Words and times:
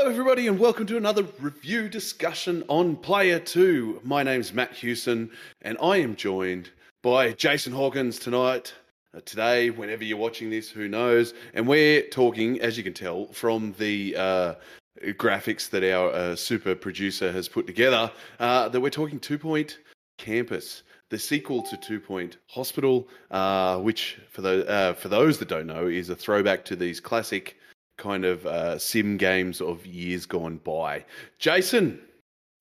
Hello, 0.00 0.10
everybody, 0.10 0.46
and 0.46 0.58
welcome 0.58 0.86
to 0.86 0.96
another 0.96 1.24
review 1.40 1.86
discussion 1.86 2.64
on 2.68 2.96
Player 2.96 3.38
2. 3.38 4.00
My 4.02 4.22
name's 4.22 4.54
Matt 4.54 4.72
Hewson, 4.72 5.30
and 5.60 5.76
I 5.78 5.98
am 5.98 6.16
joined 6.16 6.70
by 7.02 7.32
Jason 7.32 7.74
Hawkins 7.74 8.18
tonight. 8.18 8.72
Uh, 9.14 9.20
today, 9.26 9.68
whenever 9.68 10.02
you're 10.02 10.16
watching 10.16 10.48
this, 10.48 10.70
who 10.70 10.88
knows? 10.88 11.34
And 11.52 11.68
we're 11.68 12.08
talking, 12.08 12.62
as 12.62 12.78
you 12.78 12.82
can 12.82 12.94
tell, 12.94 13.26
from 13.26 13.74
the 13.78 14.16
uh, 14.16 14.54
graphics 15.02 15.68
that 15.68 15.84
our 15.84 16.10
uh, 16.12 16.34
super 16.34 16.74
producer 16.74 17.30
has 17.30 17.46
put 17.46 17.66
together, 17.66 18.10
uh, 18.38 18.70
that 18.70 18.80
we're 18.80 18.88
talking 18.88 19.20
Two 19.20 19.38
Point 19.38 19.80
Campus, 20.16 20.82
the 21.10 21.18
sequel 21.18 21.62
to 21.64 21.76
Two 21.76 22.00
Point 22.00 22.38
Hospital, 22.46 23.06
uh, 23.30 23.76
which, 23.76 24.18
for, 24.30 24.40
the, 24.40 24.66
uh, 24.66 24.94
for 24.94 25.10
those 25.10 25.38
that 25.40 25.48
don't 25.48 25.66
know, 25.66 25.88
is 25.88 26.08
a 26.08 26.16
throwback 26.16 26.64
to 26.64 26.74
these 26.74 27.00
classic 27.00 27.58
kind 28.00 28.24
of 28.24 28.44
uh, 28.46 28.78
sim 28.78 29.16
games 29.16 29.60
of 29.60 29.86
years 29.86 30.26
gone 30.26 30.56
by. 30.58 31.04
Jason, 31.38 32.00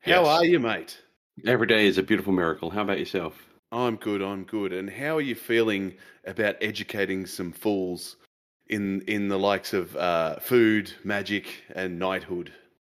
how 0.01 0.23
Yes. 0.23 0.27
are 0.27 0.45
you, 0.45 0.59
mate? 0.59 0.99
Every 1.47 1.65
day 1.65 1.87
is 1.87 1.97
a 1.97 2.03
beautiful 2.03 2.33
miracle. 2.33 2.69
How 2.69 2.81
about 2.81 2.99
yourself? 2.99 3.41
I'm 3.71 3.95
good. 3.95 4.21
I'm 4.21 4.43
good. 4.43 4.73
And 4.73 4.89
how 4.89 5.17
are 5.17 5.21
you 5.21 5.35
feeling 5.35 5.95
about 6.25 6.55
educating 6.61 7.25
some 7.25 7.51
fools 7.51 8.17
in 8.67 9.01
in 9.07 9.29
the 9.29 9.39
likes 9.39 9.73
of 9.73 9.95
uh, 9.95 10.39
food, 10.39 10.91
magic, 11.03 11.45
and 11.75 11.97
knighthood? 11.97 12.51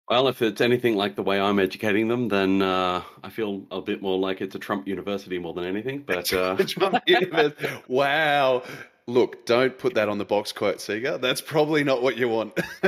Well, 0.09 0.27
if 0.27 0.41
it's 0.41 0.59
anything 0.59 0.97
like 0.97 1.15
the 1.15 1.23
way 1.23 1.39
I'm 1.39 1.59
educating 1.59 2.09
them, 2.09 2.27
then 2.27 2.61
uh, 2.61 3.01
I 3.23 3.29
feel 3.29 3.65
a 3.71 3.79
bit 3.81 4.01
more 4.01 4.19
like 4.19 4.41
it's 4.41 4.53
a 4.55 4.59
Trump 4.59 4.85
university 4.87 5.39
more 5.39 5.53
than 5.53 5.63
anything. 5.63 6.03
But 6.05 6.31
uh, 6.43 6.57
Trump 6.57 7.01
University. 7.07 7.69
wow. 7.87 8.63
Look, 9.07 9.45
don't 9.45 9.77
put 9.77 9.93
that 9.95 10.07
on 10.07 10.17
the 10.17 10.25
box 10.25 10.53
quote, 10.53 10.79
Seeger. 10.79 11.17
That's 11.17 11.41
probably 11.41 11.83
not 11.83 12.01
what 12.01 12.15
you 12.15 12.29
want 12.29 12.57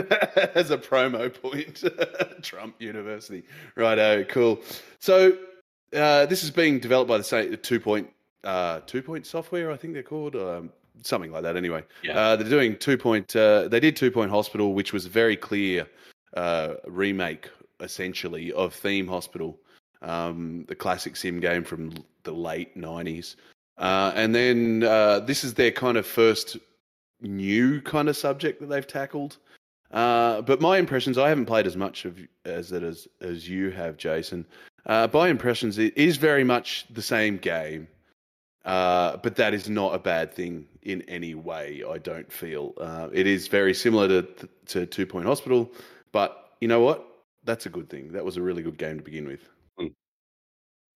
as 0.56 0.72
a 0.72 0.78
promo 0.78 1.34
point. 1.34 1.84
Trump 2.42 2.76
University. 2.80 3.44
Righto, 3.76 4.24
cool. 4.24 4.62
So 5.00 5.38
uh, 5.94 6.26
this 6.28 6.44
is 6.44 6.52
being 6.52 6.80
developed 6.80 7.10
by 7.10 7.18
the 7.18 7.24
same 7.24 7.58
two 7.58 7.80
point 7.82 8.10
uh, 8.46 8.80
two 8.86 9.02
point 9.02 9.26
software, 9.26 9.72
I 9.72 9.78
think 9.78 9.94
they're 9.94 10.04
called, 10.04 10.36
um, 10.36 10.72
something 11.04 11.32
like 11.32 11.44
that. 11.44 11.58
Anyway, 11.58 11.84
Yeah. 12.04 12.18
uh, 12.18 12.36
they're 12.38 12.48
doing 12.50 12.78
two 12.78 12.98
point. 12.98 13.36
Uh, 13.36 13.68
they 13.68 13.80
did 13.82 13.96
two 13.96 14.12
point 14.12 14.32
hospital, 14.32 14.74
which 14.74 14.94
was 14.94 15.06
a 15.06 15.10
very 15.10 15.36
clear 15.36 15.86
uh, 16.38 16.76
remake, 16.88 17.50
essentially, 17.82 18.54
of 18.54 18.74
Theme 18.74 19.08
Hospital, 19.08 19.60
um, 20.02 20.64
the 20.68 20.76
classic 20.76 21.16
sim 21.18 21.40
game 21.40 21.64
from 21.64 21.92
the 22.24 22.32
late 22.32 22.78
nineties. 22.78 23.36
Uh, 23.78 24.12
and 24.16 24.34
then 24.34 24.84
uh, 24.84 25.20
this 25.20 25.44
is 25.44 25.54
their 25.54 25.72
kind 25.72 25.98
of 25.98 26.06
first 26.06 26.58
new 27.22 27.82
kind 27.82 28.10
of 28.10 28.16
subject 28.16 28.60
that 28.62 28.68
they've 28.68 28.88
tackled. 28.88 29.38
Uh, 29.92 30.42
but 30.42 30.62
my 30.62 30.78
impressions, 30.78 31.18
I 31.18 31.30
haven't 31.30 31.46
played 31.46 31.68
as 31.68 31.78
much 31.78 32.06
of 32.06 32.20
as 32.44 32.72
it 32.72 32.84
as 32.84 33.08
as 33.22 33.48
you 33.48 33.70
have, 33.72 33.98
Jason. 33.98 34.46
Uh, 34.86 35.08
by 35.08 35.30
impressions, 35.30 35.78
it 35.78 35.98
is 35.98 36.18
very 36.18 36.44
much 36.44 36.86
the 36.92 37.02
same 37.02 37.38
game, 37.38 37.88
uh, 38.66 39.18
but 39.18 39.36
that 39.36 39.54
is 39.54 39.70
not 39.70 39.96
a 39.96 40.00
bad 40.00 40.34
thing 40.34 40.68
in 40.82 41.02
any 41.04 41.34
way. 41.34 41.84
I 41.88 41.98
don't 41.98 42.32
feel 42.32 42.74
uh, 42.80 43.10
it 43.14 43.28
is 43.28 43.48
very 43.48 43.74
similar 43.74 44.08
to 44.08 44.50
to 44.68 44.86
Two 44.86 45.06
Point 45.06 45.28
Hospital, 45.28 45.72
but 46.12 46.56
you 46.62 46.68
know 46.68 46.82
what? 46.82 47.08
That's 47.44 47.66
a 47.66 47.70
good 47.70 47.90
thing. 47.90 48.12
That 48.12 48.26
was 48.26 48.38
a 48.38 48.42
really 48.42 48.64
good 48.64 48.78
game 48.78 48.98
to 48.98 49.04
begin 49.04 49.28
with. 49.28 49.48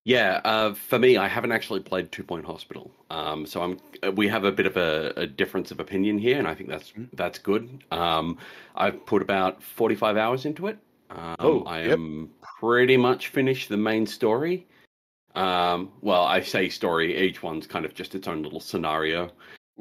Yeah, 0.05 0.41
uh, 0.43 0.73
for 0.73 0.97
me, 0.97 1.17
I 1.17 1.27
haven't 1.27 1.51
actually 1.51 1.81
played 1.81 2.11
Two 2.11 2.23
Point 2.23 2.45
Hospital, 2.45 2.91
um, 3.09 3.45
so 3.45 3.61
I'm. 3.61 3.79
uh, 4.03 4.11
We 4.11 4.27
have 4.27 4.43
a 4.45 4.51
bit 4.51 4.65
of 4.65 4.77
a, 4.77 5.13
a 5.17 5.27
difference 5.27 5.71
of 5.71 5.79
opinion 5.79 6.17
here, 6.17 6.37
and 6.39 6.47
I 6.47 6.55
think 6.55 6.69
that's 6.69 6.93
that's 7.13 7.37
good. 7.39 7.83
Um, 7.91 8.37
I've 8.75 9.05
put 9.05 9.21
about 9.21 9.61
45 9.61 10.17
hours 10.17 10.45
into 10.45 10.67
it. 10.67 10.79
Um, 11.09 11.35
Oh, 11.39 11.63
I 11.63 11.83
yep. 11.83 11.93
am 11.93 12.29
pretty 12.59 12.97
much 12.97 13.27
finished 13.29 13.69
the 13.69 13.77
main 13.77 14.05
story. 14.05 14.67
Um, 15.35 15.91
well, 16.01 16.23
I 16.23 16.41
say 16.41 16.69
story. 16.69 17.17
Each 17.17 17.43
one's 17.43 17.67
kind 17.67 17.85
of 17.85 17.93
just 17.93 18.15
its 18.15 18.27
own 18.27 18.41
little 18.41 18.59
scenario. 18.59 19.31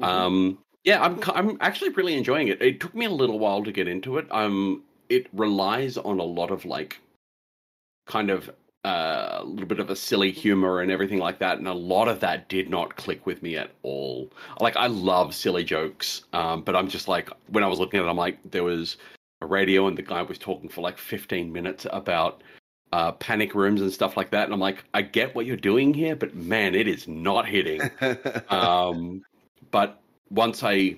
Um, 0.01 0.59
yeah, 0.83 1.01
I'm 1.03 1.19
I'm 1.33 1.57
actually 1.61 1.89
really 1.91 2.15
enjoying 2.15 2.47
it. 2.49 2.61
It 2.61 2.79
took 2.79 2.93
me 2.95 3.05
a 3.05 3.09
little 3.09 3.39
while 3.39 3.63
to 3.63 3.71
get 3.71 3.87
into 3.87 4.17
it. 4.17 4.27
Um, 4.31 4.83
it 5.09 5.27
relies 5.33 5.97
on 5.97 6.19
a 6.19 6.23
lot 6.23 6.51
of 6.51 6.65
like, 6.65 6.99
kind 8.05 8.29
of 8.29 8.49
uh, 8.85 9.39
a 9.39 9.43
little 9.43 9.67
bit 9.67 9.79
of 9.79 9.89
a 9.89 9.95
silly 9.95 10.31
humor 10.31 10.81
and 10.81 10.91
everything 10.91 11.19
like 11.19 11.39
that, 11.39 11.57
and 11.57 11.67
a 11.67 11.73
lot 11.73 12.07
of 12.07 12.19
that 12.21 12.47
did 12.49 12.69
not 12.69 12.95
click 12.95 13.25
with 13.25 13.43
me 13.43 13.57
at 13.57 13.71
all. 13.83 14.31
Like, 14.59 14.75
I 14.77 14.87
love 14.87 15.35
silly 15.35 15.63
jokes, 15.63 16.23
um, 16.33 16.61
but 16.61 16.75
I'm 16.75 16.87
just 16.87 17.07
like, 17.07 17.29
when 17.47 17.63
I 17.63 17.67
was 17.67 17.79
looking 17.79 17.99
at 17.99 18.05
it, 18.05 18.09
I'm 18.09 18.17
like, 18.17 18.39
there 18.49 18.63
was 18.63 18.97
a 19.41 19.45
radio 19.45 19.87
and 19.87 19.97
the 19.97 20.01
guy 20.01 20.21
was 20.21 20.37
talking 20.37 20.69
for 20.69 20.81
like 20.81 20.97
15 20.97 21.51
minutes 21.51 21.87
about 21.91 22.43
uh, 22.91 23.11
panic 23.13 23.53
rooms 23.53 23.81
and 23.81 23.91
stuff 23.91 24.17
like 24.17 24.31
that, 24.31 24.45
and 24.45 24.53
I'm 24.53 24.59
like, 24.59 24.83
I 24.93 25.01
get 25.01 25.35
what 25.35 25.45
you're 25.45 25.57
doing 25.57 25.93
here, 25.93 26.15
but 26.15 26.35
man, 26.35 26.73
it 26.73 26.87
is 26.87 27.07
not 27.07 27.47
hitting 27.47 27.81
um, 28.49 29.23
but 29.71 30.01
once 30.29 30.63
I 30.63 30.97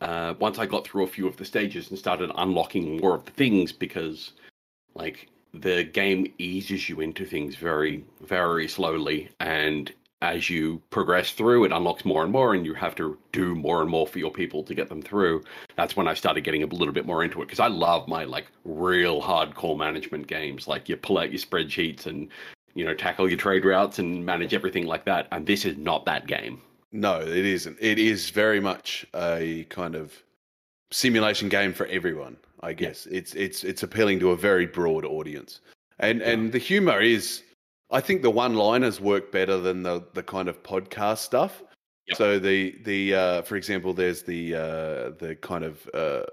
uh, 0.00 0.34
once 0.38 0.58
I 0.58 0.66
got 0.66 0.86
through 0.86 1.04
a 1.04 1.08
few 1.08 1.26
of 1.26 1.36
the 1.36 1.44
stages 1.44 1.90
and 1.90 1.98
started 1.98 2.30
unlocking 2.36 3.00
more 3.00 3.16
of 3.16 3.24
the 3.24 3.32
things, 3.32 3.72
because 3.72 4.32
like 4.94 5.28
the 5.54 5.84
game 5.84 6.32
eases 6.38 6.88
you 6.88 7.00
into 7.00 7.24
things 7.24 7.56
very 7.56 8.04
very 8.20 8.68
slowly, 8.68 9.28
and 9.40 9.92
as 10.20 10.50
you 10.50 10.82
progress 10.90 11.30
through, 11.30 11.64
it 11.64 11.72
unlocks 11.72 12.04
more 12.04 12.24
and 12.24 12.32
more, 12.32 12.54
and 12.54 12.66
you 12.66 12.74
have 12.74 12.94
to 12.96 13.16
do 13.32 13.54
more 13.54 13.82
and 13.82 13.90
more 13.90 14.06
for 14.06 14.18
your 14.18 14.32
people 14.32 14.64
to 14.64 14.74
get 14.74 14.88
them 14.88 15.00
through. 15.00 15.44
That's 15.76 15.96
when 15.96 16.08
I 16.08 16.14
started 16.14 16.42
getting 16.42 16.62
a 16.62 16.66
little 16.66 16.92
bit 16.92 17.06
more 17.06 17.22
into 17.22 17.40
it 17.40 17.46
because 17.46 17.60
I 17.60 17.68
love 17.68 18.08
my 18.08 18.24
like 18.24 18.46
real 18.64 19.22
hardcore 19.22 19.78
management 19.78 20.26
games. 20.26 20.66
Like 20.66 20.88
you 20.88 20.96
pull 20.96 21.18
out 21.18 21.30
your 21.30 21.38
spreadsheets 21.38 22.06
and 22.06 22.28
you 22.74 22.84
know 22.84 22.94
tackle 22.94 23.28
your 23.28 23.38
trade 23.38 23.64
routes 23.64 23.98
and 23.98 24.24
manage 24.24 24.54
everything 24.54 24.86
like 24.86 25.04
that. 25.04 25.28
And 25.30 25.46
this 25.46 25.64
is 25.64 25.76
not 25.76 26.04
that 26.06 26.26
game. 26.26 26.62
No, 26.90 27.20
it 27.20 27.28
isn't. 27.28 27.76
It 27.80 27.98
is 27.98 28.30
very 28.30 28.60
much 28.60 29.06
a 29.14 29.66
kind 29.68 29.94
of 29.94 30.22
simulation 30.90 31.48
game 31.48 31.74
for 31.74 31.86
everyone. 31.86 32.38
I 32.62 32.72
guess 32.72 33.06
it's 33.06 33.34
it's 33.34 33.64
it's 33.64 33.82
appealing 33.82 34.20
to 34.20 34.30
a 34.30 34.36
very 34.36 34.66
broad 34.66 35.04
audience, 35.04 35.60
and 35.98 36.22
and 36.22 36.52
the 36.52 36.58
humor 36.58 37.00
is. 37.00 37.42
I 37.90 38.02
think 38.02 38.20
the 38.20 38.30
one-liners 38.30 39.00
work 39.00 39.32
better 39.32 39.58
than 39.58 39.82
the 39.82 40.04
the 40.12 40.22
kind 40.22 40.48
of 40.48 40.62
podcast 40.62 41.18
stuff. 41.18 41.62
Yep. 42.08 42.16
So 42.18 42.38
the 42.38 42.76
the 42.84 43.14
uh, 43.14 43.42
for 43.42 43.56
example, 43.56 43.94
there's 43.94 44.22
the 44.22 44.54
uh, 44.54 45.10
the 45.18 45.38
kind 45.40 45.64
of 45.64 45.88
uh, 45.94 46.24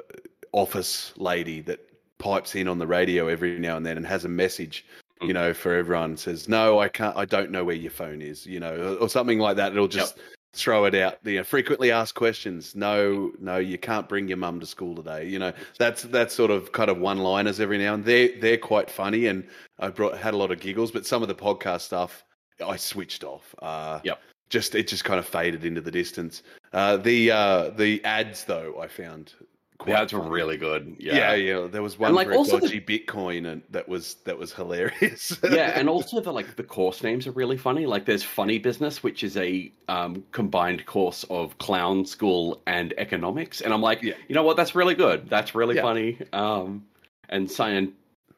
office 0.51 1.13
lady 1.17 1.61
that 1.61 1.79
pipes 2.17 2.55
in 2.55 2.67
on 2.67 2.79
the 2.79 2.87
radio 2.87 3.27
every 3.27 3.57
now 3.59 3.77
and 3.77 3.85
then 3.85 3.97
and 3.97 4.05
has 4.05 4.25
a 4.25 4.29
message 4.29 4.85
you 5.21 5.29
Mm. 5.29 5.33
know, 5.33 5.53
for 5.53 5.73
everyone 5.73 6.17
says, 6.17 6.49
no, 6.49 6.79
I 6.79 6.89
can't, 6.89 7.15
I 7.15 7.25
don't 7.25 7.49
know 7.49 7.63
where 7.63 7.75
your 7.75 7.91
phone 7.91 8.21
is, 8.21 8.45
you 8.45 8.59
know, 8.59 8.75
or, 8.75 9.03
or 9.03 9.09
something 9.09 9.39
like 9.39 9.55
that. 9.57 9.71
It'll 9.71 9.87
just 9.87 10.17
throw 10.55 10.85
it 10.85 10.95
out. 10.95 11.17
You 11.23 11.38
know, 11.38 11.43
frequently 11.43 11.91
asked 11.91 12.16
questions. 12.16 12.75
No, 12.75 13.31
no, 13.39 13.57
you 13.57 13.77
can't 13.77 14.07
bring 14.09 14.27
your 14.27 14.38
mum 14.38 14.59
to 14.61 14.66
school 14.66 14.95
today. 14.95 15.27
You 15.27 15.38
know, 15.39 15.53
that's 15.77 16.03
that's 16.03 16.33
sort 16.33 16.51
of 16.51 16.71
kind 16.71 16.89
of 16.89 16.97
one 16.97 17.19
liners 17.19 17.59
every 17.59 17.77
now 17.77 17.93
and 17.93 18.03
they're 18.05 18.29
they're 18.39 18.57
quite 18.57 18.89
funny 18.89 19.27
and 19.27 19.45
I 19.79 19.89
brought 19.89 20.17
had 20.17 20.33
a 20.33 20.38
lot 20.38 20.51
of 20.51 20.59
giggles, 20.59 20.91
but 20.91 21.05
some 21.05 21.21
of 21.21 21.27
the 21.27 21.35
podcast 21.35 21.81
stuff 21.81 22.23
I 22.66 22.77
switched 22.77 23.23
off. 23.23 23.53
Uh 23.61 23.99
Yep. 24.03 24.19
just 24.49 24.75
it 24.75 24.88
just 24.88 25.03
kind 25.03 25.19
of 25.19 25.25
faded 25.25 25.66
into 25.66 25.81
the 25.81 25.91
distance. 25.91 26.41
Uh 26.73 26.97
the 26.97 27.31
uh 27.31 27.69
the 27.72 28.03
ads 28.05 28.45
though 28.45 28.79
I 28.81 28.87
found 28.87 29.33
quite 29.77 29.91
Yeah, 29.93 30.03
it's 30.03 30.11
funny. 30.13 30.29
really 30.29 30.57
good. 30.57 30.95
Yeah. 30.99 31.15
Yeah. 31.15 31.33
yeah, 31.33 31.67
There 31.67 31.81
was 31.81 31.97
one 31.99 32.13
like, 32.15 32.27
for 32.27 32.33
a 32.33 32.37
also 32.37 32.59
the- 32.59 32.79
Bitcoin, 32.81 33.45
and 33.51 33.61
that 33.71 33.87
was 33.89 34.15
that 34.25 34.37
was 34.37 34.53
hilarious. 34.53 35.37
yeah, 35.43 35.77
and 35.79 35.89
also 35.89 36.19
the 36.21 36.31
like 36.31 36.55
the 36.55 36.63
course 36.63 37.03
names 37.03 37.27
are 37.27 37.31
really 37.31 37.57
funny. 37.57 37.85
Like 37.85 38.05
there's 38.05 38.23
Funny 38.23 38.57
Business, 38.59 39.03
which 39.03 39.23
is 39.23 39.35
a 39.37 39.71
um, 39.87 40.23
combined 40.31 40.85
course 40.85 41.25
of 41.29 41.57
clown 41.57 42.05
school 42.05 42.61
and 42.67 42.93
economics, 42.97 43.61
and 43.61 43.73
I'm 43.73 43.81
like, 43.81 44.01
Yeah. 44.01 44.13
you 44.27 44.35
know 44.35 44.43
what? 44.43 44.57
That's 44.57 44.75
really 44.75 44.95
good. 44.95 45.29
That's 45.29 45.53
really 45.55 45.75
Yeah. 45.75 45.81
funny. 45.81 46.17
Um, 46.33 46.85
and 47.29 47.49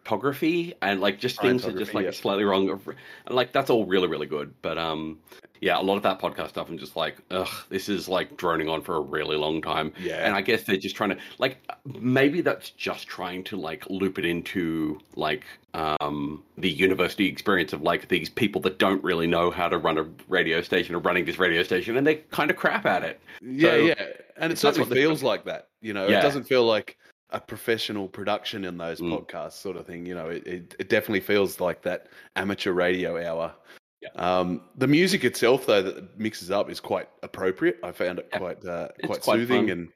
scientography 0.07 0.73
and 0.81 1.01
like 1.01 1.19
just 1.19 1.41
things 1.41 1.65
are 1.65 1.71
just 1.71 1.93
like 1.93 2.05
yeah. 2.05 2.11
slightly 2.11 2.43
wrong. 2.43 2.69
And 2.69 3.35
like 3.35 3.51
that's 3.51 3.69
all 3.69 3.85
really 3.85 4.07
really 4.07 4.27
good. 4.27 4.53
But 4.61 4.77
um, 4.77 5.19
yeah, 5.59 5.79
a 5.79 5.81
lot 5.81 5.97
of 5.97 6.03
that 6.03 6.19
podcast 6.19 6.49
stuff, 6.49 6.69
I'm 6.69 6.77
just 6.77 6.95
like, 6.95 7.17
ugh, 7.31 7.49
this 7.69 7.89
is 7.89 8.07
like 8.07 8.37
droning 8.37 8.69
on 8.69 8.81
for 8.81 8.95
a 8.95 8.99
really 8.99 9.37
long 9.37 9.61
time. 9.61 9.91
yeah, 9.99 10.25
And 10.25 10.35
I 10.35 10.41
guess 10.41 10.63
they're 10.63 10.77
just 10.77 10.95
trying 10.95 11.09
to 11.11 11.17
like 11.39 11.57
maybe 11.99 12.41
that's 12.41 12.69
just 12.71 13.07
trying 13.07 13.43
to 13.45 13.57
like 13.57 13.89
loop 13.89 14.19
it 14.19 14.25
into 14.25 14.99
like 15.15 15.45
um 15.73 16.43
the 16.57 16.69
university 16.69 17.27
experience 17.27 17.73
of 17.73 17.81
like 17.81 18.07
these 18.07 18.29
people 18.29 18.61
that 18.61 18.79
don't 18.79 19.03
really 19.03 19.27
know 19.27 19.51
how 19.51 19.67
to 19.67 19.77
run 19.77 19.97
a 19.97 20.07
radio 20.27 20.61
station 20.61 20.95
or 20.95 20.99
running 20.99 21.25
this 21.25 21.37
radio 21.37 21.63
station 21.63 21.97
and 21.97 22.07
they 22.07 22.15
kind 22.15 22.49
of 22.49 22.57
crap 22.57 22.85
at 22.85 23.03
it. 23.03 23.19
yeah, 23.41 23.69
so 23.69 23.75
yeah, 23.75 24.05
and 24.37 24.51
it 24.51 24.57
certainly 24.57 24.95
feels 24.95 25.23
like 25.23 25.45
that. 25.45 25.69
You 25.81 25.93
know, 25.93 26.07
it 26.07 26.21
doesn't 26.21 26.45
feel 26.45 26.65
like 26.65 26.97
a 27.31 27.39
professional 27.39 28.07
production 28.07 28.63
in 28.65 28.77
those 28.77 28.99
Mm. 29.01 29.11
podcasts, 29.11 29.53
sort 29.53 29.77
of 29.77 29.85
thing. 29.85 30.05
You 30.05 30.15
know, 30.15 30.27
it, 30.29 30.45
it 30.47 30.75
it 30.79 30.89
definitely 30.89 31.19
feels 31.21 31.59
like 31.59 31.81
that 31.83 32.07
amateur 32.35 32.71
radio 32.71 33.17
hour. 33.21 33.53
Yeah. 34.01 34.09
Um, 34.15 34.61
the 34.77 34.87
music 34.87 35.23
itself, 35.23 35.65
though, 35.65 35.81
that 35.81 36.17
mixes 36.19 36.51
up 36.51 36.69
is 36.69 36.79
quite 36.79 37.09
appropriate. 37.23 37.79
I 37.83 37.91
found 37.91 38.19
it 38.19 38.29
Yeah. 38.31 38.37
quite 38.37 38.65
uh, 38.65 38.89
quite, 39.03 39.21
quite 39.21 39.35
soothing 39.39 39.67
fun. 39.67 39.69
and 39.71 39.89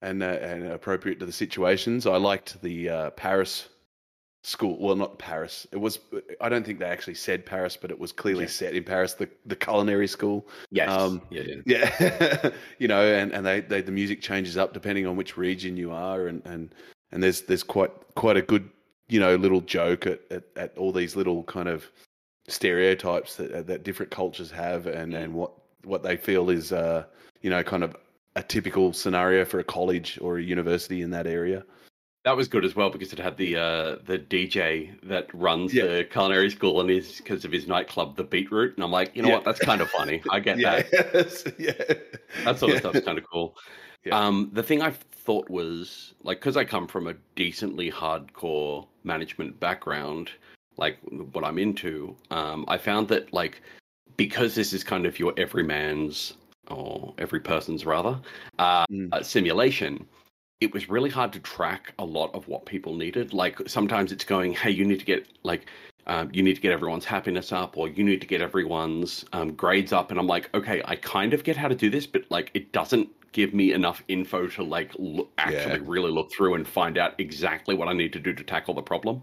and 0.00 0.22
uh, 0.22 0.26
and 0.40 0.66
appropriate 0.72 1.18
to 1.20 1.26
the 1.26 1.32
situations. 1.32 2.06
I 2.06 2.16
liked 2.16 2.62
the 2.62 2.88
uh, 2.88 3.10
Paris 3.10 3.68
school. 4.42 4.78
Well, 4.78 4.96
not 4.96 5.18
Paris. 5.18 5.66
It 5.72 5.78
was. 5.78 5.98
I 6.40 6.48
don't 6.48 6.64
think 6.64 6.78
they 6.78 6.86
actually 6.86 7.14
said 7.14 7.44
Paris, 7.44 7.76
but 7.76 7.90
it 7.90 7.98
was 7.98 8.12
clearly 8.12 8.44
Yeah. 8.44 8.50
set 8.50 8.74
in 8.74 8.84
Paris. 8.84 9.14
The 9.14 9.28
the 9.46 9.56
culinary 9.56 10.06
school. 10.08 10.46
Yes. 10.70 10.88
Um, 10.90 11.22
yeah, 11.30 11.42
yeah. 11.64 11.90
Yeah, 12.00 12.50
you 12.78 12.88
know, 12.88 13.02
and 13.02 13.32
and 13.32 13.44
they, 13.44 13.60
they 13.60 13.80
the 13.82 13.92
music 13.92 14.20
changes 14.20 14.56
up 14.56 14.72
depending 14.72 15.06
on 15.06 15.16
which 15.16 15.36
region 15.36 15.76
you 15.76 15.90
are, 15.92 16.26
and 16.26 16.44
and 16.46 16.74
and 17.12 17.22
there's 17.22 17.42
there's 17.42 17.62
quite 17.62 17.90
quite 18.14 18.36
a 18.36 18.42
good 18.42 18.68
you 19.08 19.18
know 19.20 19.34
little 19.36 19.60
joke 19.62 20.06
at 20.06 20.20
at, 20.30 20.44
at 20.56 20.78
all 20.78 20.92
these 20.92 21.16
little 21.16 21.42
kind 21.44 21.68
of 21.68 21.90
stereotypes 22.48 23.36
that 23.36 23.66
that 23.66 23.82
different 23.84 24.10
cultures 24.10 24.50
have, 24.50 24.86
and 24.86 25.14
and 25.14 25.34
what 25.34 25.52
what 25.84 26.02
they 26.02 26.16
feel 26.16 26.50
is 26.50 26.72
uh 26.72 27.04
you 27.42 27.50
know 27.50 27.62
kind 27.62 27.84
of 27.84 27.96
a 28.36 28.42
typical 28.42 28.92
scenario 28.92 29.44
for 29.44 29.58
a 29.58 29.64
college 29.64 30.18
or 30.20 30.38
a 30.38 30.42
university 30.42 31.02
in 31.02 31.10
that 31.10 31.26
area. 31.26 31.64
That 32.24 32.36
was 32.36 32.48
good 32.48 32.64
as 32.64 32.74
well 32.74 32.90
because 32.90 33.12
it 33.12 33.18
had 33.18 33.36
the 33.36 33.56
uh, 33.56 33.96
the 34.04 34.18
DJ 34.18 34.90
that 35.04 35.32
runs 35.32 35.72
Yeah. 35.72 35.86
the 35.86 36.04
culinary 36.04 36.50
school 36.50 36.80
and 36.80 36.90
is 36.90 37.16
because 37.18 37.44
of 37.44 37.52
his 37.52 37.66
nightclub, 37.68 38.16
the 38.16 38.24
Beetroot. 38.24 38.74
And 38.74 38.84
I'm 38.84 38.90
like, 38.90 39.14
you 39.14 39.22
know 39.22 39.28
Yeah. 39.28 39.34
what? 39.36 39.44
That's 39.44 39.60
kind 39.60 39.80
of 39.80 39.88
funny. 39.90 40.22
I 40.30 40.40
get 40.40 40.58
yeah, 40.58 40.82
that. 40.90 41.54
yeah, 41.58 41.94
That 42.44 42.58
sort 42.58 42.72
of 42.72 42.78
stuff's 42.80 43.00
kind 43.04 43.18
of 43.18 43.24
cool. 43.30 43.56
Um, 44.12 44.48
the 44.54 44.62
thing 44.62 44.80
I 44.80 44.92
thought 44.92 45.50
was 45.50 46.14
like 46.22 46.38
because 46.38 46.56
I 46.56 46.64
come 46.64 46.86
from 46.86 47.08
a 47.08 47.14
decently 47.34 47.90
hardcore 47.90 48.86
management 49.04 49.60
background, 49.60 50.30
like 50.78 50.98
what 51.32 51.44
I'm 51.44 51.58
into, 51.58 52.16
um, 52.30 52.64
I 52.68 52.78
found 52.78 53.08
that 53.08 53.30
like 53.34 53.60
because 54.16 54.54
this 54.54 54.72
is 54.72 54.82
kind 54.82 55.04
of 55.04 55.18
your 55.18 55.34
everyman's 55.36 56.34
or 56.68 57.12
every 57.18 57.40
person's 57.40 57.84
rather 57.84 58.18
uh, 58.58 58.86
Mm. 58.90 59.08
uh, 59.12 59.22
simulation. 59.22 60.06
It 60.60 60.72
was 60.72 60.88
really 60.88 61.10
hard 61.10 61.32
to 61.34 61.40
track 61.40 61.92
a 61.98 62.04
lot 62.04 62.34
of 62.34 62.48
what 62.48 62.66
people 62.66 62.94
needed. 62.94 63.32
Like 63.32 63.60
sometimes 63.68 64.10
it's 64.12 64.24
going, 64.24 64.52
"Hey, 64.52 64.70
you 64.70 64.84
need 64.84 64.98
to 64.98 65.04
get 65.04 65.26
like 65.42 65.66
um, 66.08 66.30
you 66.32 66.42
need 66.42 66.54
to 66.54 66.60
get 66.60 66.72
everyone's 66.72 67.04
happiness 67.04 67.52
up 67.52 67.76
or 67.76 67.88
you 67.88 68.02
need 68.02 68.20
to 68.22 68.26
get 68.26 68.40
everyone's 68.40 69.24
um, 69.34 69.52
grades 69.52 69.92
up 69.92 70.10
and 70.10 70.18
i'm 70.18 70.26
like 70.26 70.48
okay 70.54 70.80
i 70.86 70.96
kind 70.96 71.34
of 71.34 71.44
get 71.44 71.56
how 71.56 71.68
to 71.68 71.74
do 71.74 71.90
this 71.90 72.06
but 72.06 72.22
like 72.30 72.50
it 72.54 72.72
doesn't 72.72 73.08
give 73.32 73.52
me 73.52 73.72
enough 73.74 74.02
info 74.08 74.46
to 74.46 74.62
like 74.62 74.90
look, 74.98 75.30
actually 75.36 75.74
Yeah. 75.80 75.84
really 75.84 76.10
look 76.10 76.32
through 76.32 76.54
and 76.54 76.66
find 76.66 76.96
out 76.96 77.12
exactly 77.18 77.74
what 77.74 77.88
i 77.88 77.92
need 77.92 78.12
to 78.14 78.18
do 78.18 78.32
to 78.32 78.42
tackle 78.42 78.74
the 78.74 78.82
problem 78.82 79.22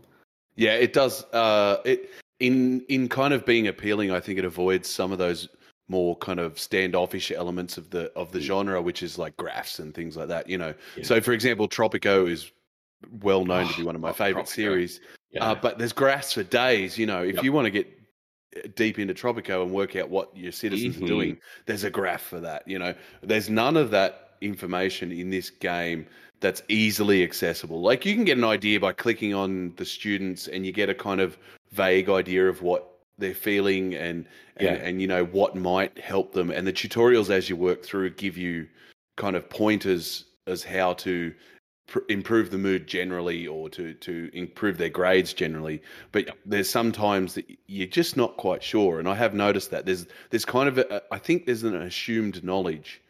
Yeah, 0.57 0.73
it 0.73 0.93
does. 0.93 1.23
Uh, 1.33 1.81
it 1.85 2.11
in 2.39 2.81
in 2.87 3.09
kind 3.09 3.33
of 3.33 3.45
being 3.45 3.67
appealing. 3.67 4.11
I 4.11 4.19
think 4.21 4.39
it 4.39 4.45
avoids 4.45 4.89
some 4.89 5.11
of 5.11 5.17
those 5.17 5.49
more 5.87 6.15
kind 6.17 6.39
of 6.39 6.59
standoffish 6.59 7.31
elements 7.31 7.77
of 7.77 7.89
the 7.91 8.11
of 8.13 8.31
the 8.31 8.39
genre, 8.41 8.81
which 8.81 9.03
is 9.03 9.17
like 9.17 9.35
graphs 9.37 9.79
and 9.79 9.93
things 9.93 10.17
like 10.17 10.27
that. 10.29 10.49
You 10.49 10.57
know. 10.57 10.73
Yeah. 10.97 11.03
So, 11.03 11.21
for 11.21 11.31
example, 11.33 11.67
Tropico 11.67 12.29
is 12.29 12.51
well 13.21 13.45
known 13.45 13.67
to 13.67 13.77
be 13.77 13.83
one 13.83 13.95
of 13.95 14.01
my 14.01 14.09
Oh, 14.09 14.13
favorite 14.13 14.45
Tropico. 14.45 14.49
series. 14.49 14.99
yeah 15.31 15.43
Uh, 15.51 15.55
but 15.55 15.77
there's 15.77 15.93
graphs 15.93 16.33
for 16.33 16.43
days. 16.43 16.97
You 16.97 17.05
know, 17.05 17.23
if 17.23 17.35
Yep. 17.35 17.43
you 17.43 17.51
want 17.53 17.65
to 17.65 17.71
get 17.71 17.87
deep 18.75 18.97
into 18.99 19.13
Tropico 19.13 19.61
and 19.63 19.71
work 19.71 19.95
out 19.95 20.09
what 20.09 20.35
your 20.35 20.51
citizens 20.51 20.95
Mhm. 20.95 21.03
are 21.03 21.07
doing, 21.07 21.37
there's 21.65 21.83
a 21.83 21.89
graph 21.89 22.21
for 22.23 22.39
that. 22.39 22.63
You 22.67 22.79
know, 22.79 22.95
there's 23.21 23.49
none 23.49 23.75
of 23.77 23.91
that 23.91 24.37
information 24.41 25.11
in 25.11 25.29
this 25.29 25.49
game 25.49 26.07
that's 26.39 26.61
easily 26.69 27.23
accessible. 27.23 27.81
Like 27.81 28.05
you 28.05 28.13
can 28.15 28.23
get 28.23 28.37
an 28.37 28.43
idea 28.43 28.79
by 28.79 28.93
clicking 28.93 29.33
on 29.33 29.73
the 29.75 29.85
students, 29.85 30.47
and 30.47 30.65
you 30.65 30.71
get 30.71 30.89
a 30.89 30.95
kind 30.95 31.19
of 31.21 31.37
vague 31.71 32.09
idea 32.09 32.47
of 32.47 32.61
what 32.61 32.94
they're 33.17 33.33
feeling 33.33 33.93
and 33.95 34.27
and, 34.57 34.65
Yeah. 34.67 34.73
and 34.85 35.01
you 35.01 35.07
know 35.07 35.25
what 35.25 35.55
might 35.55 35.97
help 35.99 36.31
them. 36.33 36.49
And 36.49 36.65
the 36.65 36.73
tutorials 36.73 37.29
as 37.29 37.49
you 37.49 37.55
work 37.55 37.83
through 37.83 38.11
give 38.11 38.37
you 38.37 38.67
kind 39.17 39.35
of 39.35 39.49
pointers 39.49 40.25
as 40.47 40.63
how 40.63 40.93
to 40.93 41.33
pr- 41.87 41.99
improve 42.09 42.51
the 42.51 42.57
mood 42.57 42.87
generally 42.87 43.47
or 43.47 43.69
to 43.69 43.93
to 43.95 44.29
improve 44.33 44.77
their 44.77 44.89
grades 44.89 45.33
generally 45.33 45.81
but 46.11 46.29
there's 46.45 46.69
sometimes 46.69 47.33
that 47.33 47.45
you're 47.67 47.87
just 47.87 48.15
not 48.17 48.35
quite 48.37 48.61
sure 48.61 48.99
and 48.99 49.07
i 49.07 49.15
have 49.15 49.33
noticed 49.33 49.71
that 49.71 49.85
there's 49.85 50.05
there's 50.29 50.45
kind 50.45 50.67
of 50.67 50.77
a, 50.77 51.01
i 51.13 51.17
think 51.17 51.45
there's 51.45 51.63
an 51.63 51.75
assumed 51.75 52.43
knowledge 52.43 53.01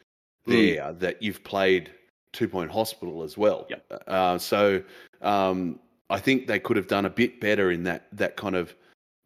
Hmm. 0.45 0.51
there 0.51 0.93
that 0.99 1.21
you've 1.23 1.43
played 1.43 1.89
two 2.31 2.47
point 2.47 2.69
hospital 2.71 3.23
as 3.23 3.35
well 3.37 3.65
Yep. 3.69 4.03
uh, 4.07 4.37
so 4.37 4.81
um, 5.21 5.79
i 6.11 6.19
think 6.19 6.45
they 6.47 6.59
could 6.59 6.77
have 6.77 6.87
done 6.87 7.05
a 7.05 7.09
bit 7.09 7.41
better 7.41 7.71
in 7.71 7.83
that 7.83 8.07
that 8.13 8.37
kind 8.37 8.55
of 8.55 8.75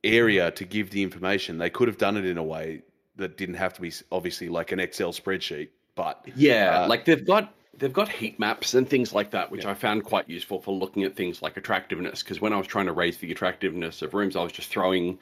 area 0.03 0.51
to 0.51 0.65
give 0.65 0.89
the 0.91 1.03
information. 1.03 1.57
They 1.57 1.69
could 1.69 1.87
have 1.87 1.97
done 1.97 2.17
it 2.17 2.25
in 2.25 2.37
a 2.37 2.43
way 2.43 2.81
that 3.17 3.37
didn't 3.37 3.55
have 3.55 3.73
to 3.73 3.81
be 3.81 3.91
obviously 4.11 4.47
like 4.49 4.71
an 4.71 4.79
excel 4.79 5.11
spreadsheet 5.11 5.69
but 5.95 6.23
yeah 6.37 6.83
Uh, 6.83 6.87
like 6.87 7.03
they've 7.03 7.25
got 7.25 7.53
they've 7.77 7.91
got 7.91 8.07
heat 8.07 8.39
maps 8.39 8.73
and 8.75 8.87
things 8.89 9.11
like 9.13 9.29
that 9.31 9.51
which 9.51 9.65
i 9.65 9.73
found 9.73 10.05
quite 10.05 10.29
useful 10.29 10.61
for 10.61 10.73
looking 10.73 11.03
at 11.03 11.17
things 11.17 11.41
like 11.41 11.57
attractiveness 11.57 12.23
because 12.23 12.39
when 12.39 12.53
i 12.53 12.57
was 12.57 12.65
trying 12.65 12.85
to 12.85 12.93
raise 12.93 13.17
the 13.17 13.29
attractiveness 13.29 14.01
of 14.01 14.13
rooms 14.13 14.37
i 14.37 14.43
was 14.43 14.53
just 14.53 14.69
throwing 14.69 15.19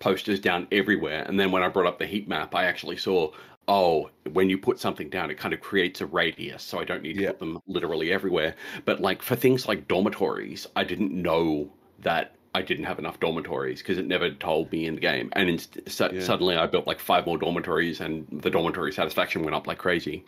posters 0.00 0.38
down 0.40 0.66
everywhere 0.72 1.22
and 1.26 1.40
then 1.40 1.50
when 1.50 1.62
i 1.62 1.68
brought 1.68 1.86
up 1.86 1.98
the 1.98 2.04
heat 2.06 2.28
map 2.28 2.54
i 2.54 2.64
actually 2.64 2.98
saw 2.98 3.30
oh 3.66 4.10
when 4.32 4.50
you 4.50 4.58
put 4.58 4.78
something 4.78 5.08
down 5.08 5.30
it 5.30 5.38
kind 5.38 5.54
of 5.54 5.60
creates 5.62 6.02
a 6.02 6.06
radius 6.06 6.62
so 6.62 6.78
i 6.78 6.84
don't 6.84 7.02
need 7.02 7.14
to 7.14 7.22
Yeah. 7.22 7.30
put 7.30 7.38
them 7.38 7.58
literally 7.66 8.12
everywhere. 8.12 8.54
But 8.84 9.00
like 9.00 9.22
for 9.22 9.36
things 9.36 9.66
like 9.66 9.88
dormitories 9.88 10.66
i 10.76 10.84
didn't 10.84 11.12
know 11.12 11.70
that 12.00 12.34
i 12.58 12.62
didn't 12.62 12.84
have 12.84 12.98
enough 12.98 13.18
dormitories 13.20 13.80
because 13.80 13.98
it 13.98 14.06
never 14.06 14.28
told 14.30 14.70
me 14.72 14.86
in 14.86 14.94
the 14.96 15.00
game 15.00 15.28
and 15.34 15.48
inst- 15.48 15.78
su- 15.86 16.10
Yeah. 16.12 16.20
suddenly 16.20 16.56
i 16.56 16.66
built 16.66 16.86
like 16.86 17.00
five 17.00 17.24
more 17.26 17.38
dormitories 17.38 18.00
and 18.00 18.26
the 18.44 18.50
dormitory 18.50 18.92
satisfaction 18.92 19.42
went 19.44 19.54
up 19.56 19.66
like 19.66 19.78
crazy 19.78 20.24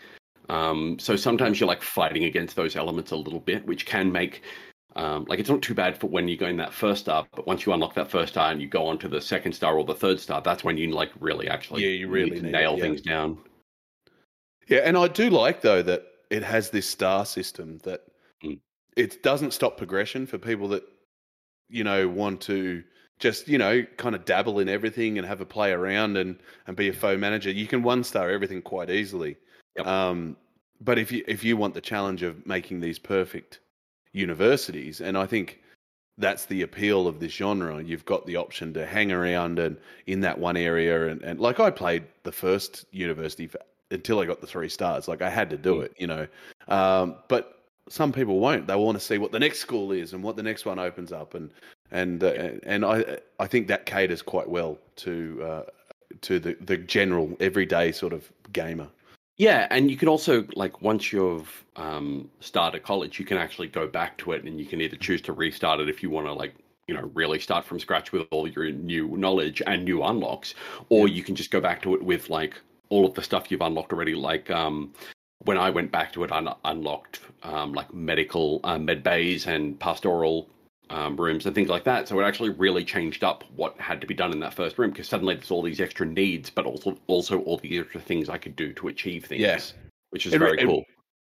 um, 0.49 0.99
so 0.99 1.15
sometimes 1.15 1.61
you're 1.61 1.69
like 1.69 1.82
fighting 1.82 2.25
against 2.25 2.56
those 2.56 2.75
elements 2.75 3.12
a 3.12 3.17
little 3.17 3.38
bit, 3.38 3.65
which 3.67 3.87
can 3.87 4.11
make 4.11 4.43
um, 4.97 5.25
like 5.29 5.38
it's 5.38 5.49
not 5.49 5.62
too 5.62 5.75
bad 5.75 5.97
for 5.97 6.09
when 6.09 6.27
you 6.27 6.37
go 6.37 6.47
in 6.49 6.56
that 6.56 6.73
first 6.75 7.03
star, 7.03 7.25
but 7.37 7.47
once 7.47 7.65
you 7.65 7.73
unlock 7.73 7.94
that 7.94 8.11
first 8.11 8.32
star 8.32 8.50
and 8.50 8.61
you 8.61 8.67
go 8.67 8.85
on 8.88 8.99
to 8.99 9.09
the 9.09 9.21
second 9.21 9.53
star 9.53 9.79
or 9.79 9.85
the 9.85 9.94
third 9.94 10.19
star, 10.19 10.43
that's 10.43 10.65
when 10.65 10.77
you 10.77 10.91
like 10.91 11.12
really 11.21 11.47
actually 11.47 11.85
Yeah, 11.85 11.91
you 11.91 12.09
really 12.09 12.31
need 12.31 12.43
need 12.43 12.49
it, 12.49 12.53
nail 12.53 12.75
yeah. 12.77 12.82
things 12.82 13.00
down. 13.00 13.38
Yeah, 14.67 14.79
and 14.79 14.97
I 14.97 15.06
do 15.06 15.31
like 15.31 15.61
though 15.61 15.82
that 15.82 16.03
it 16.31 16.43
has 16.43 16.71
this 16.71 16.88
star 16.88 17.25
system 17.25 17.79
that 17.85 18.00
Mm. 18.43 18.59
it 18.97 19.23
doesn't 19.23 19.53
stop 19.53 19.77
progression 19.77 20.27
for 20.27 20.38
people 20.38 20.67
that 20.69 20.82
you 21.70 21.84
know 21.84 22.08
want 22.08 22.40
to 22.43 22.82
just 23.19 23.49
you 23.49 23.58
know 23.58 23.82
kind 23.96 24.14
of 24.14 24.25
dabble 24.25 24.58
in 24.58 24.69
everything 24.69 25.19
and 25.19 25.26
have 25.26 25.40
a 25.40 25.46
play 25.46 25.72
around 25.72 26.17
and 26.17 26.38
and 26.67 26.76
be 26.76 26.88
a 26.88 26.93
faux 26.93 27.19
manager. 27.20 27.50
You 27.50 27.67
can 27.67 27.82
one 27.82 28.02
star 28.05 28.31
everything 28.31 28.62
quite 28.62 28.90
easily. 28.90 29.37
Yep. 29.76 29.87
Um, 29.87 30.36
but 30.81 30.98
if 30.98 31.12
you 31.12 31.24
if 31.29 31.44
you 31.44 31.56
want 31.56 31.74
the 31.74 31.81
challenge 31.81 32.22
of 32.22 32.46
making 32.46 32.81
these 32.81 32.98
perfect 32.98 33.60
universities, 34.12 35.00
and 35.00 35.17
I 35.17 35.27
think 35.27 35.60
that's 36.19 36.44
the 36.46 36.62
appeal 36.62 37.06
of 37.06 37.20
this 37.20 37.32
genre. 37.32 37.82
You've 37.82 38.05
got 38.05 38.27
the 38.27 38.36
option 38.36 38.74
to 38.74 38.84
hang 38.84 39.10
around 39.12 39.58
and 39.58 39.77
in 40.06 40.20
that 40.20 40.39
one 40.39 40.56
area, 40.56 41.08
and, 41.08 41.22
and 41.22 41.41
like 41.41 41.60
I 41.60 41.70
played 41.70 42.05
the 42.24 42.32
first 42.32 42.84
university 42.93 43.46
for, 43.46 43.60
until 43.91 44.20
I 44.20 44.27
got 44.27 44.41
the 44.41 44.46
three 44.46 44.69
stars. 44.69 45.08
Like 45.08 45.22
I 45.22 45.31
had 45.31 45.50
to 45.50 45.56
do 45.56 45.77
Mm. 45.77 45.84
it, 45.84 45.94
you 45.98 46.06
know. 46.06 46.27
Um, 46.69 47.17
but 47.29 47.59
some 47.91 48.13
people 48.13 48.39
won't. 48.39 48.67
They 48.67 48.77
want 48.77 48.99
to 48.99 49.05
see 49.05 49.19
what 49.19 49.32
the 49.32 49.39
next 49.39 49.59
school 49.59 49.93
is 49.93 50.13
and 50.13 50.23
what 50.23 50.37
the 50.37 50.43
next 50.43 50.65
one 50.65 50.79
opens 50.79 51.13
up, 51.13 51.35
and 51.35 51.51
and 51.91 52.23
uh, 52.23 52.53
and 52.63 52.85
I 52.85 53.19
I 53.39 53.47
think 53.47 53.67
that 53.69 53.85
caters 53.85 54.23
quite 54.23 54.49
well 54.49 54.79
to 54.97 55.43
uh, 55.43 55.63
to 56.23 56.39
the 56.39 56.56
the 56.61 56.77
general 56.79 57.37
everyday 57.41 57.93
sort 57.93 58.13
of 58.13 58.31
gamer. 58.53 58.89
Yeah, 59.37 59.67
and 59.70 59.91
you 59.91 59.97
can 59.97 60.09
also 60.09 60.47
like 60.55 60.82
once 60.82 61.13
you've 61.13 61.65
um, 61.77 62.31
started 62.41 62.82
college, 62.85 63.19
you 63.19 63.25
can 63.25 63.39
actually 63.39 63.69
go 63.69 63.89
back 63.89 64.17
to 64.19 64.32
it, 64.32 64.44
and 64.44 64.61
you 64.61 64.67
can 64.67 64.81
either 64.81 64.97
choose 64.97 65.20
to 65.23 65.32
restart 65.32 65.81
it 65.81 65.89
if 65.89 66.03
you 66.03 66.11
want 66.11 66.27
to 66.27 66.32
like 66.32 66.55
you 66.87 66.94
know 66.94 67.11
really 67.15 67.41
start 67.41 67.65
from 67.65 67.81
scratch 67.81 68.13
with 68.13 68.27
all 68.31 68.47
your 68.47 68.70
new 68.70 69.17
knowledge 69.17 69.63
and 69.67 69.85
new 69.85 70.05
unlocks, 70.05 70.55
or 70.91 71.09
you 71.09 71.25
can 71.25 71.35
just 71.35 71.51
go 71.51 71.61
back 71.61 71.82
to 71.82 71.94
it 71.94 72.03
with 72.03 72.31
like 72.31 72.55
all 72.89 73.05
of 73.05 73.15
the 73.15 73.23
stuff 73.23 73.51
you've 73.51 73.63
unlocked 73.63 73.93
already. 73.93 74.15
Like 74.15 74.49
um, 74.51 74.93
when 75.44 75.56
I 75.59 75.70
went 75.70 75.91
back 75.91 76.13
to 76.15 76.25
it, 76.25 76.32
I 76.32 76.39
un- 76.39 76.55
unlocked 76.65 77.20
um, 77.43 77.73
like 77.73 77.93
medical 77.94 78.61
uh, 78.65 78.79
med 78.79 79.03
bays 79.03 79.47
and 79.47 79.79
pastoral 79.79 80.49
um, 80.91 81.17
rooms 81.17 81.47
and 81.47 81.55
things 81.55 81.69
like 81.69 81.85
that. 81.85 82.09
So 82.09 82.19
it 82.20 82.25
actually 82.25 82.51
really 82.51 82.85
changed 82.85 83.25
up 83.25 83.44
what 83.56 83.79
had 83.79 84.01
to 84.01 84.06
be 84.06 84.15
done 84.15 84.32
in 84.32 84.41
that 84.41 84.55
first 84.55 84.79
room 84.79 84.91
because 84.91 85.09
suddenly 85.09 85.35
there's 85.35 85.51
all 85.51 85.63
these 85.63 85.81
extra 85.81 86.05
needs, 86.06 86.51
but 86.51 86.67
also 86.67 86.97
also 87.06 87.41
all 87.41 87.59
the 87.59 87.79
extra 87.79 88.01
things 88.01 88.29
I 88.29 88.39
could 88.39 88.56
do 88.56 88.73
to 88.75 88.89
achieve 88.89 89.25
things. 89.25 89.41
Yes. 89.41 89.75
which 90.11 90.27
is 90.27 90.35
It 90.35 90.39
very 90.41 90.59
it- 90.59 90.67
cool. 90.67 90.85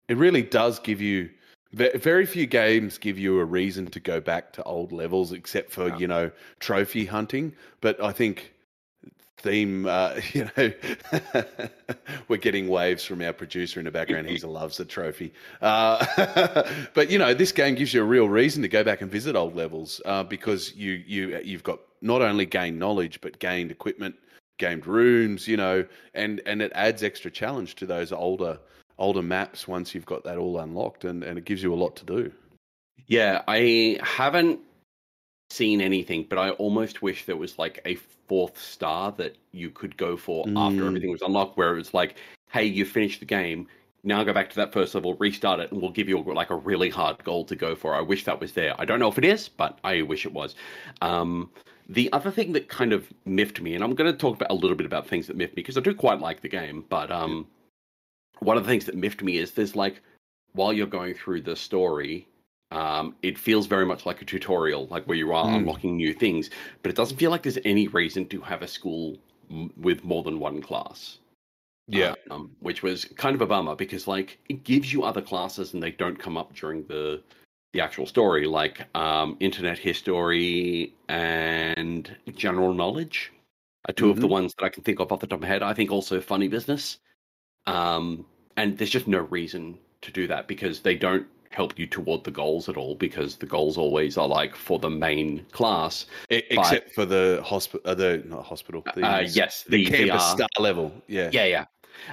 It 0.08 0.16
really 0.16 0.42
does 0.42 0.78
give 0.80 1.00
you 1.00 1.30
very 1.72 2.26
few 2.26 2.44
games 2.46 2.98
give 2.98 3.18
you 3.18 3.38
a 3.38 3.44
reason 3.46 3.86
to 3.86 4.00
go 4.00 4.20
back 4.20 4.52
to 4.54 4.62
old 4.64 4.92
levels 4.92 5.32
except 5.32 5.70
for 5.70 5.88
Yeah. 5.88 5.98
you 5.98 6.06
know 6.08 6.30
trophy 6.60 7.06
hunting. 7.06 7.54
But 7.80 8.02
I 8.02 8.12
think 8.12 8.52
theme, 9.42 9.86
uh, 9.86 10.20
you 10.32 10.48
know, 10.56 10.72
we're 12.28 12.36
getting 12.36 12.68
waves 12.68 13.04
from 13.04 13.22
our 13.22 13.32
producer 13.32 13.80
in 13.80 13.84
the 13.84 13.90
background. 13.90 14.28
He 14.28 14.38
loves 14.38 14.76
the 14.76 14.84
trophy. 14.84 15.32
Uh, 15.60 16.64
but 16.94 17.10
you 17.10 17.18
know, 17.18 17.34
this 17.34 17.52
game 17.52 17.74
gives 17.74 17.92
you 17.92 18.02
a 18.02 18.04
real 18.04 18.28
reason 18.28 18.62
to 18.62 18.68
go 18.68 18.84
back 18.84 19.02
and 19.02 19.10
visit 19.10 19.36
old 19.36 19.54
levels 19.54 20.00
uh, 20.06 20.22
because 20.22 20.74
you 20.74 21.02
you 21.06 21.40
you've 21.44 21.64
got 21.64 21.80
not 22.00 22.22
only 22.22 22.46
gained 22.46 22.78
knowledge 22.78 23.20
but 23.20 23.38
gained 23.38 23.70
equipment, 23.70 24.14
gained 24.58 24.86
rooms, 24.86 25.46
you 25.48 25.56
know, 25.56 25.84
and 26.14 26.40
and 26.46 26.62
it 26.62 26.72
adds 26.74 27.02
extra 27.02 27.30
challenge 27.30 27.74
to 27.76 27.86
those 27.86 28.12
older 28.12 28.58
older 28.98 29.22
maps 29.22 29.66
once 29.66 29.94
you've 29.94 30.06
got 30.06 30.24
that 30.24 30.38
all 30.38 30.58
unlocked, 30.58 31.04
and 31.04 31.22
and 31.22 31.38
it 31.38 31.44
gives 31.44 31.62
you 31.62 31.74
a 31.74 31.76
lot 31.76 31.96
to 31.96 32.04
do. 32.04 32.32
Yeah, 33.06 33.42
I 33.48 33.98
haven't 34.02 34.60
seen 35.50 35.80
anything, 35.80 36.26
but 36.28 36.38
I 36.38 36.50
almost 36.50 37.02
wish 37.02 37.26
there 37.26 37.36
was 37.36 37.58
like 37.58 37.80
a 37.84 37.98
fourth 38.32 38.58
star 38.58 39.12
that 39.12 39.36
you 39.50 39.68
could 39.68 39.94
go 39.98 40.16
for 40.16 40.48
after 40.56 40.84
Mm. 40.84 40.86
everything 40.86 41.10
was 41.10 41.20
unlocked, 41.20 41.58
where 41.58 41.74
it 41.74 41.76
was 41.76 41.92
like, 41.92 42.16
hey, 42.50 42.64
you 42.64 42.86
finished 42.86 43.20
the 43.20 43.26
game. 43.26 43.68
Now 44.04 44.24
go 44.24 44.32
back 44.32 44.48
to 44.48 44.56
that 44.56 44.72
first 44.72 44.94
level, 44.94 45.12
restart 45.16 45.60
it, 45.60 45.70
and 45.70 45.82
we'll 45.82 45.90
give 45.90 46.08
you 46.08 46.18
like 46.22 46.48
a 46.48 46.56
really 46.56 46.88
hard 46.88 47.22
goal 47.24 47.44
to 47.44 47.54
go 47.54 47.74
for. 47.74 47.94
I 47.94 48.00
wish 48.00 48.24
that 48.24 48.40
was 48.40 48.52
there. 48.52 48.74
I 48.80 48.86
don't 48.86 49.00
know 49.00 49.08
if 49.08 49.18
it 49.18 49.26
is, 49.26 49.50
but 49.50 49.78
I 49.84 50.00
wish 50.00 50.24
it 50.24 50.32
was. 50.32 50.54
Um, 51.02 51.50
the 51.90 52.10
other 52.14 52.30
thing 52.30 52.52
that 52.52 52.70
kind 52.70 52.94
of 52.94 53.12
miffed 53.26 53.60
me, 53.60 53.74
and 53.74 53.84
I'm 53.84 53.94
going 53.94 54.10
to 54.10 54.16
talk 54.16 54.36
about 54.36 54.50
a 54.50 54.54
little 54.54 54.78
bit 54.78 54.86
about 54.86 55.06
things 55.06 55.26
that 55.26 55.36
miffed 55.36 55.54
me 55.54 55.62
because 55.62 55.76
I 55.76 55.82
do 55.82 55.94
quite 55.94 56.20
like 56.20 56.40
the 56.40 56.48
game, 56.48 56.86
but 56.88 57.12
um, 57.12 57.46
one 58.38 58.56
of 58.56 58.64
the 58.64 58.70
things 58.70 58.86
that 58.86 58.94
miffed 58.94 59.22
me 59.22 59.36
is 59.36 59.52
there's 59.52 59.76
like 59.76 60.00
while 60.54 60.72
you're 60.72 60.86
going 60.86 61.12
through 61.12 61.42
the 61.42 61.54
story, 61.54 62.26
um, 62.72 63.14
it 63.22 63.38
feels 63.38 63.66
very 63.66 63.84
much 63.86 64.06
like 64.06 64.22
a 64.22 64.24
tutorial, 64.24 64.86
like 64.86 65.04
where 65.06 65.16
you 65.16 65.32
are 65.32 65.46
Mm. 65.46 65.56
unlocking 65.56 65.96
new 65.96 66.14
things, 66.14 66.50
but 66.82 66.90
it 66.90 66.96
doesn't 66.96 67.18
feel 67.18 67.30
like 67.30 67.42
there's 67.42 67.58
any 67.64 67.86
reason 67.88 68.26
to 68.28 68.40
have 68.40 68.62
a 68.62 68.66
school 68.68 69.18
m- 69.50 69.70
with 69.76 70.02
more 70.04 70.22
than 70.22 70.38
one 70.40 70.60
class. 70.62 71.18
Yeah. 71.88 72.14
Um, 72.30 72.50
which 72.60 72.82
was 72.82 73.04
kind 73.04 73.34
of 73.34 73.42
a 73.42 73.46
bummer 73.46 73.74
because 73.76 74.06
like 74.06 74.38
it 74.48 74.64
gives 74.64 74.92
you 74.92 75.02
other 75.02 75.20
classes 75.20 75.74
and 75.74 75.82
they 75.82 75.90
don't 75.90 76.18
come 76.18 76.36
up 76.38 76.54
during 76.54 76.84
the 76.86 77.22
the 77.74 77.80
actual 77.80 78.06
story, 78.06 78.46
like 78.46 78.86
um, 78.94 79.36
internet 79.40 79.78
history 79.78 80.94
and 81.08 82.14
general 82.36 82.72
knowledge 82.74 83.32
are 83.88 83.94
2 83.94 84.10
of 84.10 84.20
the 84.20 84.26
Mhm. 84.26 84.30
ones 84.38 84.54
that 84.54 84.64
I 84.64 84.68
can 84.68 84.82
think 84.84 85.00
of 85.00 85.10
off 85.10 85.20
the 85.20 85.26
top 85.26 85.38
of 85.38 85.42
my 85.42 85.48
head. 85.48 85.62
I 85.62 85.74
think 85.74 85.90
also 85.90 86.20
funny 86.20 86.48
business. 86.48 86.98
Um, 87.66 88.26
and 88.56 88.76
there's 88.78 88.90
just 88.90 89.08
no 89.08 89.20
reason 89.20 89.78
to 90.02 90.12
do 90.12 90.26
that 90.28 90.48
because 90.48 90.80
they 90.80 90.96
don't 90.96 91.26
help 91.52 91.78
you 91.78 91.86
toward 91.86 92.24
the 92.24 92.30
goals 92.30 92.68
at 92.68 92.76
all 92.76 92.94
because 92.94 93.36
the 93.36 93.46
goals 93.46 93.76
always 93.78 94.16
are 94.18 94.28
like 94.28 94.54
for 94.56 94.78
the 94.78 94.90
main 94.90 95.44
class. 95.52 96.06
E- 96.30 96.42
except 96.50 96.94
for 96.94 97.04
the 97.04 97.40
hospital, 97.44 97.90
uh, 97.90 97.94
the 97.94 98.22
not 98.26 98.44
hospital. 98.44 98.82
The, 98.94 99.02
Uh, 99.06 99.20
yes, 99.20 99.64
the, 99.64 99.84
the 99.84 99.90
campus 99.90 100.22
VR. 100.22 100.34
star 100.34 100.48
level. 100.58 100.92
Yeah. 101.08 101.30
Yeah, 101.32 101.44
yeah. 101.44 101.64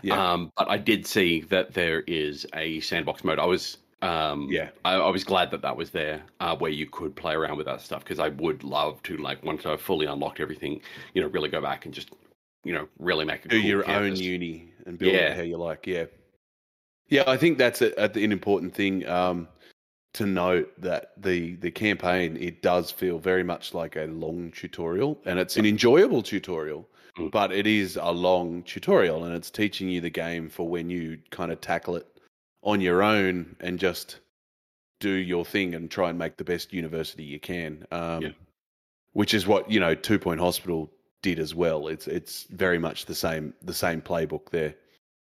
Yeah. 0.04 0.34
Um, 0.34 0.52
but 0.58 0.70
I 0.70 0.78
did 0.78 1.08
see 1.08 1.42
that 1.50 1.74
there 1.74 2.02
is 2.02 2.46
a 2.54 2.80
sandbox 2.82 3.24
mode. 3.24 3.40
I 3.40 3.46
was 3.46 3.78
um 4.02 4.48
Yeah. 4.50 4.70
I, 4.86 4.94
I 4.96 5.10
was 5.10 5.24
glad 5.24 5.52
that 5.52 5.62
that 5.64 5.76
was 5.76 5.90
there 5.92 6.22
uh, 6.40 6.56
where 6.56 6.72
you 6.72 6.86
could 6.86 7.16
play 7.16 7.34
around 7.34 7.58
with 7.58 7.66
that 7.66 7.82
stuff 7.82 8.04
because 8.04 8.20
I 8.20 8.30
would 8.30 8.64
love 8.64 9.02
to 9.04 9.18
like 9.18 9.44
once 9.44 9.66
I've 9.66 9.82
fully 9.82 10.06
unlocked 10.06 10.40
everything, 10.40 10.82
you 11.14 11.22
know, 11.22 11.28
really 11.30 11.50
go 11.50 11.62
back 11.62 11.86
and 11.86 11.94
just 11.94 12.10
you 12.64 12.74
know 12.74 12.88
really 13.00 13.26
make 13.26 13.44
do 13.44 13.50
cool 13.50 13.60
your 13.60 13.84
campus. 13.84 14.20
own 14.20 14.24
uni 14.24 14.74
and 14.86 14.98
build 15.00 15.14
Yeah. 15.14 15.32
it 15.32 15.38
how 15.38 15.44
you 15.44 15.58
like. 15.58 15.88
Yeah, 15.88 16.06
yeah. 17.10 17.24
I 17.28 17.38
think 17.38 17.58
that's 17.58 17.82
a, 17.82 18.00
an 18.00 18.32
important 18.32 18.74
thing 18.74 19.08
um, 19.08 19.48
to 20.14 20.26
note 20.26 20.72
that 20.82 21.12
the 21.18 21.56
the 21.58 21.72
campaign 21.72 22.38
it 22.38 22.62
does 22.62 22.92
feel 22.92 23.20
very 23.20 23.44
much 23.44 23.74
like 23.74 23.96
a 23.96 24.06
long 24.06 24.52
tutorial, 24.52 25.20
and 25.26 25.40
it's 25.40 25.58
an 25.58 25.66
enjoyable 25.66 26.24
tutorial. 26.24 26.88
Mm. 27.18 27.32
But 27.32 27.52
it 27.52 27.68
is 27.68 27.98
a 27.98 28.12
long 28.12 28.64
tutorial, 28.64 29.26
and 29.26 29.36
it's 29.36 29.50
teaching 29.50 29.90
you 29.90 30.02
the 30.02 30.10
game 30.10 30.50
for 30.50 30.68
when 30.68 30.90
you 30.90 31.20
kind 31.32 31.52
of 31.52 31.60
tackle 31.62 31.96
it 31.96 32.08
on 32.64 32.82
your 32.82 33.02
own 33.02 33.56
and 33.60 33.80
just 33.80 34.20
do 35.00 35.10
your 35.10 35.46
thing 35.46 35.76
and 35.76 35.90
try 35.90 36.10
and 36.10 36.20
make 36.20 36.38
the 36.38 36.44
best 36.44 36.74
university 36.74 37.24
you 37.24 37.40
can. 37.40 37.86
Um, 37.92 38.22
Yeah. 38.22 38.30
Which 39.14 39.34
is 39.34 39.48
what 39.48 39.70
you 39.72 39.80
know, 39.80 39.96
Two 39.96 40.20
Point 40.20 40.40
Hospital 40.40 40.90
did 41.22 41.40
as 41.40 41.56
well. 41.56 41.88
It's 41.88 42.08
it's 42.08 42.44
very 42.44 42.78
much 42.78 43.06
the 43.06 43.16
same 43.16 43.54
the 43.64 43.74
same 43.74 44.02
playbook 44.02 44.50
there. 44.52 44.76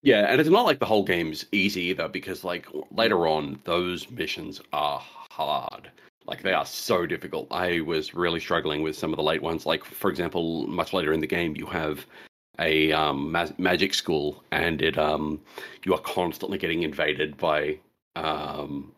Yeah, 0.02 0.26
and 0.28 0.40
it's 0.40 0.50
not 0.50 0.64
like 0.66 0.80
the 0.80 0.86
whole 0.86 1.04
game's 1.04 1.46
easy 1.52 1.82
either 1.82 2.08
because 2.08 2.42
like 2.44 2.66
later 2.90 3.26
on 3.26 3.60
those 3.64 4.10
missions 4.10 4.60
are 4.72 4.98
hard. 4.98 5.90
Like 6.26 6.42
they 6.42 6.52
are 6.52 6.66
so 6.66 7.06
difficult. 7.06 7.46
I 7.50 7.80
was 7.80 8.14
really 8.14 8.40
struggling 8.40 8.82
with 8.82 8.96
some 8.96 9.12
of 9.12 9.16
the 9.16 9.22
late 9.22 9.42
ones. 9.42 9.64
Like 9.64 9.84
for 9.84 10.10
example, 10.10 10.66
much 10.66 10.92
later 10.92 11.12
in 11.12 11.20
the 11.20 11.26
game, 11.26 11.56
you 11.56 11.66
have 11.66 12.04
a 12.58 12.92
um, 12.92 13.32
ma- 13.32 13.48
magic 13.58 13.94
school, 13.94 14.42
and 14.50 14.82
it 14.82 14.98
um, 14.98 15.40
you 15.84 15.94
are 15.94 16.00
constantly 16.00 16.58
getting 16.58 16.82
invaded 16.82 17.36
by 17.38 17.78
um, 18.16 18.92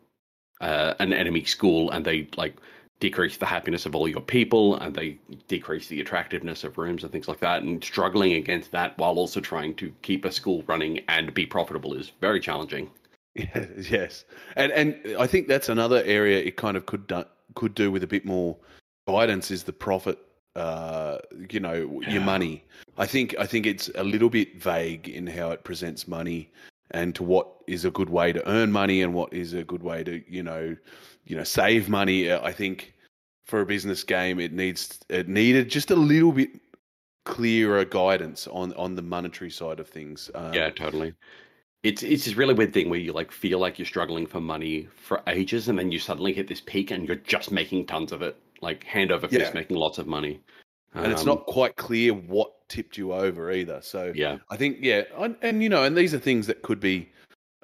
uh, 0.61 0.95
an 0.99 1.13
enemy 1.13 1.43
school, 1.45 1.91
and 1.91 2.03
they 2.05 2.27
like 2.35 2.55
decrease 2.99 3.37
the 3.37 3.45
happiness 3.45 3.85
of 3.85 3.95
all 3.95 4.07
your 4.07 4.21
people, 4.21 4.77
and 4.77 4.95
they 4.95 5.17
decrease 5.47 5.87
the 5.87 6.01
attractiveness 6.01 6.63
of 6.63 6.77
rooms 6.77 7.03
and 7.03 7.11
things 7.11 7.27
like 7.27 7.39
that. 7.39 7.63
And 7.63 7.83
struggling 7.83 8.33
against 8.33 8.71
that 8.71 8.97
while 8.97 9.17
also 9.17 9.39
trying 9.39 9.75
to 9.75 9.93
keep 10.01 10.25
a 10.25 10.31
school 10.31 10.63
running 10.67 11.01
and 11.07 11.33
be 11.33 11.45
profitable 11.45 11.93
is 11.93 12.11
very 12.21 12.39
challenging. 12.39 12.89
Yeah, 13.35 13.65
yes, 13.89 14.25
and 14.55 14.71
and 14.71 15.17
I 15.19 15.27
think 15.27 15.47
that's 15.47 15.69
another 15.69 16.01
area 16.05 16.39
it 16.39 16.55
kind 16.55 16.77
of 16.77 16.85
could 16.85 17.07
do, 17.07 17.25
could 17.55 17.75
do 17.75 17.91
with 17.91 18.03
a 18.03 18.07
bit 18.07 18.25
more 18.25 18.57
guidance 19.07 19.51
is 19.51 19.63
the 19.63 19.73
profit. 19.73 20.19
Uh, 20.55 21.17
you 21.49 21.59
know, 21.59 22.01
your 22.07 22.21
money. 22.21 22.63
I 22.97 23.05
think 23.05 23.35
I 23.37 23.45
think 23.45 23.65
it's 23.65 23.89
a 23.95 24.05
little 24.05 24.29
bit 24.29 24.61
vague 24.61 25.09
in 25.09 25.27
how 25.27 25.51
it 25.51 25.65
presents 25.65 26.07
money 26.07 26.49
and 26.91 27.15
to 27.15 27.23
what 27.23 27.47
is 27.67 27.85
a 27.85 27.91
good 27.91 28.09
way 28.09 28.31
to 28.31 28.47
earn 28.49 28.71
money 28.71 29.01
and 29.01 29.13
what 29.13 29.33
is 29.33 29.53
a 29.53 29.63
good 29.63 29.83
way 29.83 30.03
to 30.03 30.21
you 30.31 30.43
know 30.43 30.75
you 31.25 31.35
know 31.35 31.43
save 31.43 31.89
money. 31.89 32.31
I 32.31 32.51
think 32.51 32.93
for 33.45 33.61
a 33.61 33.65
business 33.65 34.03
game 34.03 34.39
it 34.39 34.53
needs 34.53 34.99
it 35.09 35.27
needed 35.27 35.69
just 35.69 35.91
a 35.91 35.95
little 35.95 36.31
bit 36.31 36.49
clearer 37.25 37.85
guidance 37.85 38.47
on 38.47 38.73
on 38.73 38.95
the 38.95 39.01
monetary 39.01 39.49
side 39.51 39.79
of 39.79 39.87
things. 39.87 40.29
Um, 40.35 40.53
Yeah, 40.53 40.69
totally. 40.69 41.13
It's 41.83 42.01
it's 42.03 42.25
this 42.25 42.35
really 42.35 42.53
weird 42.53 42.73
thing 42.73 42.89
where 42.89 42.99
you 42.99 43.13
like 43.13 43.31
feel 43.31 43.59
like 43.59 43.77
you're 43.77 43.85
struggling 43.85 44.25
for 44.25 44.39
money 44.41 44.87
for 44.95 45.21
ages, 45.27 45.67
and 45.67 45.77
then 45.77 45.91
you 45.91 45.99
suddenly 45.99 46.33
hit 46.33 46.47
this 46.47 46.61
peak, 46.61 46.91
and 46.91 47.07
you're 47.07 47.17
just 47.17 47.51
making 47.51 47.85
tons 47.85 48.11
of 48.11 48.21
it, 48.23 48.35
like 48.61 48.83
hand 48.83 49.11
over 49.11 49.27
fist, 49.27 49.39
Yeah. 49.39 49.51
making 49.53 49.77
lots 49.77 49.97
of 49.99 50.07
money. 50.07 50.39
And 50.95 51.11
it's 51.11 51.21
Um, 51.21 51.27
not 51.27 51.45
quite 51.45 51.75
clear 51.75 52.13
what 52.13 52.51
tipped 52.69 52.97
you 52.97 53.13
over 53.13 53.51
either. 53.51 53.79
So 53.81 54.11
Yeah, 54.15 54.37
I 54.49 54.57
think 54.57 54.77
yeah, 54.81 55.03
and, 55.17 55.35
and 55.41 55.61
you 55.61 55.69
know, 55.69 55.83
and 55.83 55.95
these 55.95 56.13
are 56.13 56.19
things 56.19 56.47
that 56.47 56.61
could 56.61 56.79
be 56.79 57.09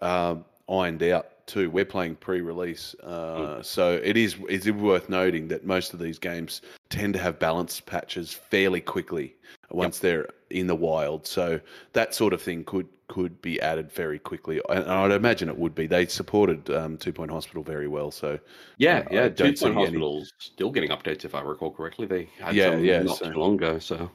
um, 0.01 0.45
ironed 0.69 1.03
out 1.03 1.47
too. 1.47 1.69
We're 1.69 1.85
playing 1.85 2.15
pre-release, 2.15 2.95
uh, 3.03 3.61
so 3.61 3.99
it 4.03 4.15
is 4.15 4.37
it's 4.47 4.69
worth 4.69 5.09
noting 5.09 5.47
that 5.49 5.65
most 5.65 5.93
of 5.93 5.99
these 5.99 6.19
games 6.19 6.61
tend 6.89 7.13
to 7.15 7.19
have 7.19 7.39
balance 7.39 7.79
patches 7.81 8.33
fairly 8.33 8.81
quickly 8.81 9.35
once 9.69 9.99
they're 9.99 10.27
in 10.49 10.67
the 10.67 10.75
wild. 10.75 11.25
So 11.27 11.59
that 11.93 12.13
sort 12.13 12.33
of 12.33 12.41
thing 12.41 12.63
could 12.63 12.87
could 13.11 13.41
be 13.41 13.59
added 13.61 13.91
very 13.91 14.17
quickly, 14.17 14.61
and 14.69 14.85
I'd 14.85 15.11
imagine 15.11 15.49
it 15.49 15.57
would 15.57 15.75
be. 15.75 15.85
They 15.85 16.05
supported 16.05 16.69
um, 16.69 16.97
Two 16.97 17.11
Point 17.11 17.29
Hospital 17.29 17.61
very 17.61 17.87
well, 17.87 18.09
so 18.09 18.39
yeah, 18.77 19.03
I 19.11 19.13
yeah. 19.13 19.29
Two 19.29 19.43
Point 19.53 19.61
any- 19.63 19.73
Hospital's 19.75 20.31
still 20.39 20.71
getting 20.71 20.91
updates, 20.91 21.25
if 21.25 21.35
I 21.35 21.41
recall 21.41 21.71
correctly. 21.71 22.05
They 22.07 22.29
had 22.39 22.55
Yeah, 22.55 22.71
some 22.71 22.85
yeah, 22.85 23.01
not 23.03 23.17
so- 23.17 23.31
too 23.31 23.37
long 23.39 23.55
ago. 23.55 23.79
So 23.79 24.09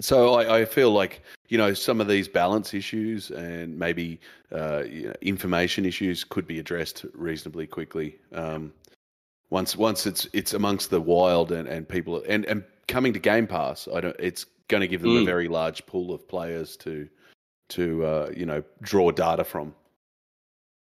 So 0.00 0.34
I, 0.34 0.60
I 0.60 0.64
feel 0.64 0.90
like 0.92 1.22
you 1.48 1.58
know 1.58 1.74
some 1.74 2.00
of 2.00 2.08
these 2.08 2.28
balance 2.28 2.72
issues 2.72 3.30
and 3.30 3.78
maybe 3.78 4.20
uh, 4.52 4.84
you 4.88 5.08
know, 5.08 5.14
information 5.20 5.84
issues 5.84 6.24
could 6.24 6.46
be 6.46 6.58
addressed 6.58 7.04
reasonably 7.14 7.66
quickly. 7.66 8.18
Um, 8.32 8.72
once 9.50 9.76
once 9.76 10.06
it's 10.06 10.26
it's 10.32 10.54
amongst 10.54 10.88
the 10.90 11.00
wild 11.00 11.52
and, 11.52 11.68
and 11.68 11.86
people 11.88 12.22
and, 12.28 12.44
and 12.46 12.64
coming 12.86 13.12
to 13.12 13.18
Game 13.18 13.46
Pass, 13.46 13.86
I 13.94 14.00
don't. 14.00 14.16
It's 14.18 14.46
going 14.68 14.80
to 14.82 14.88
give 14.88 15.00
them 15.02 15.16
a 15.16 15.20
Mm. 15.20 15.24
very 15.26 15.48
large 15.48 15.84
pool 15.86 16.12
of 16.14 16.28
players 16.28 16.76
to 16.78 17.08
to 17.68 18.04
uh, 18.04 18.30
you 18.36 18.46
know 18.46 18.62
draw 18.82 19.10
data 19.10 19.44
from. 19.44 19.74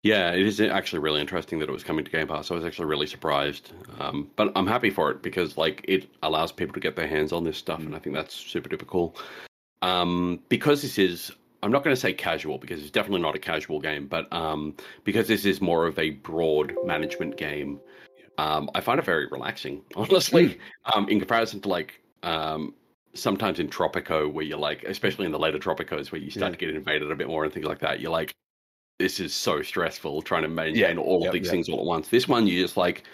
yeah, 0.03 0.33
it 0.33 0.47
is 0.47 0.61
actually 0.61 1.01
really 1.01 1.21
interesting 1.21 1.59
that 1.59 1.69
it 1.69 1.73
was 1.73 1.85
coming 1.85 2.05
to 2.05 2.11
Game 2.11 2.29
Pass. 2.29 2.51
I 2.51 2.55
was 2.55 2.65
actually 2.65 2.87
really 2.87 3.07
surprised, 3.07 3.73
um, 3.99 4.31
but 4.37 4.53
I'm 4.55 4.67
happy 4.67 4.91
for 4.91 5.11
it 5.11 5.23
because 5.23 5.57
like 5.57 5.85
it 5.89 6.09
allows 6.23 6.53
people 6.53 6.75
to 6.75 6.81
get 6.81 6.97
their 6.97 7.09
hands 7.09 7.33
on 7.33 7.45
this 7.45 7.59
stuff, 7.59 7.81
and 7.81 7.95
I 7.95 7.99
think 7.99 8.15
that's 8.15 8.35
super 8.35 8.69
duper 8.69 8.87
cool. 8.87 9.17
Um, 9.83 10.41
because 10.49 10.83
this 10.83 10.99
is, 10.99 11.33
I'm 11.63 11.71
not 11.71 11.85
going 11.85 11.95
to 11.95 12.01
say 12.01 12.13
casual 12.13 12.59
because 12.59 12.81
it's 12.81 12.91
definitely 12.91 13.23
not 13.23 13.35
a 13.35 13.39
casual 13.39 13.81
game, 13.81 14.07
but 14.07 14.33
um, 14.33 14.75
because 15.05 15.29
this 15.29 15.45
is 15.45 15.61
more 15.61 15.87
of 15.87 15.99
a 15.99 16.11
broad 16.11 16.75
management 16.85 17.37
game, 17.37 17.81
um, 18.39 18.71
I 18.75 18.81
find 18.81 18.99
it 18.99 19.05
very 19.05 19.27
relaxing, 19.27 19.83
honestly, 19.97 20.59
um, 20.95 21.09
in 21.09 21.19
comparison 21.19 21.61
to 21.63 21.69
like 21.69 22.01
um, 22.23 22.75
sometimes 23.17 23.59
in 23.59 23.69
Tropico, 23.69 24.31
where 24.33 24.45
you're 24.45 24.59
like, 24.59 24.85
especially 24.85 25.27
in 25.27 25.33
the 25.33 25.39
later 25.39 25.59
Tropicos, 25.59 26.13
where 26.13 26.21
you 26.21 26.31
start 26.31 26.51
Yeah. 26.53 26.59
to 26.59 26.67
get 26.67 26.75
invaded 26.75 27.11
a 27.11 27.17
bit 27.17 27.29
more 27.29 27.45
and 27.45 27.53
things 27.53 27.67
like 27.67 27.81
that, 27.81 28.01
you're 28.01 28.11
like, 28.11 28.33
this 28.99 29.21
is 29.21 29.35
so 29.35 29.63
stressful 29.63 30.23
trying 30.23 30.43
to 30.43 30.49
maintain 30.49 30.97
Yeah, 30.97 31.03
all 31.03 31.21
yep, 31.21 31.29
of 31.29 31.33
these 31.35 31.45
yep. 31.47 31.53
things 31.53 31.69
all 31.69 31.81
at 31.81 31.87
once. 31.87 32.09
This 32.09 32.29
one, 32.29 32.47
you're 32.47 32.65
just 32.65 32.77
like, 32.77 33.05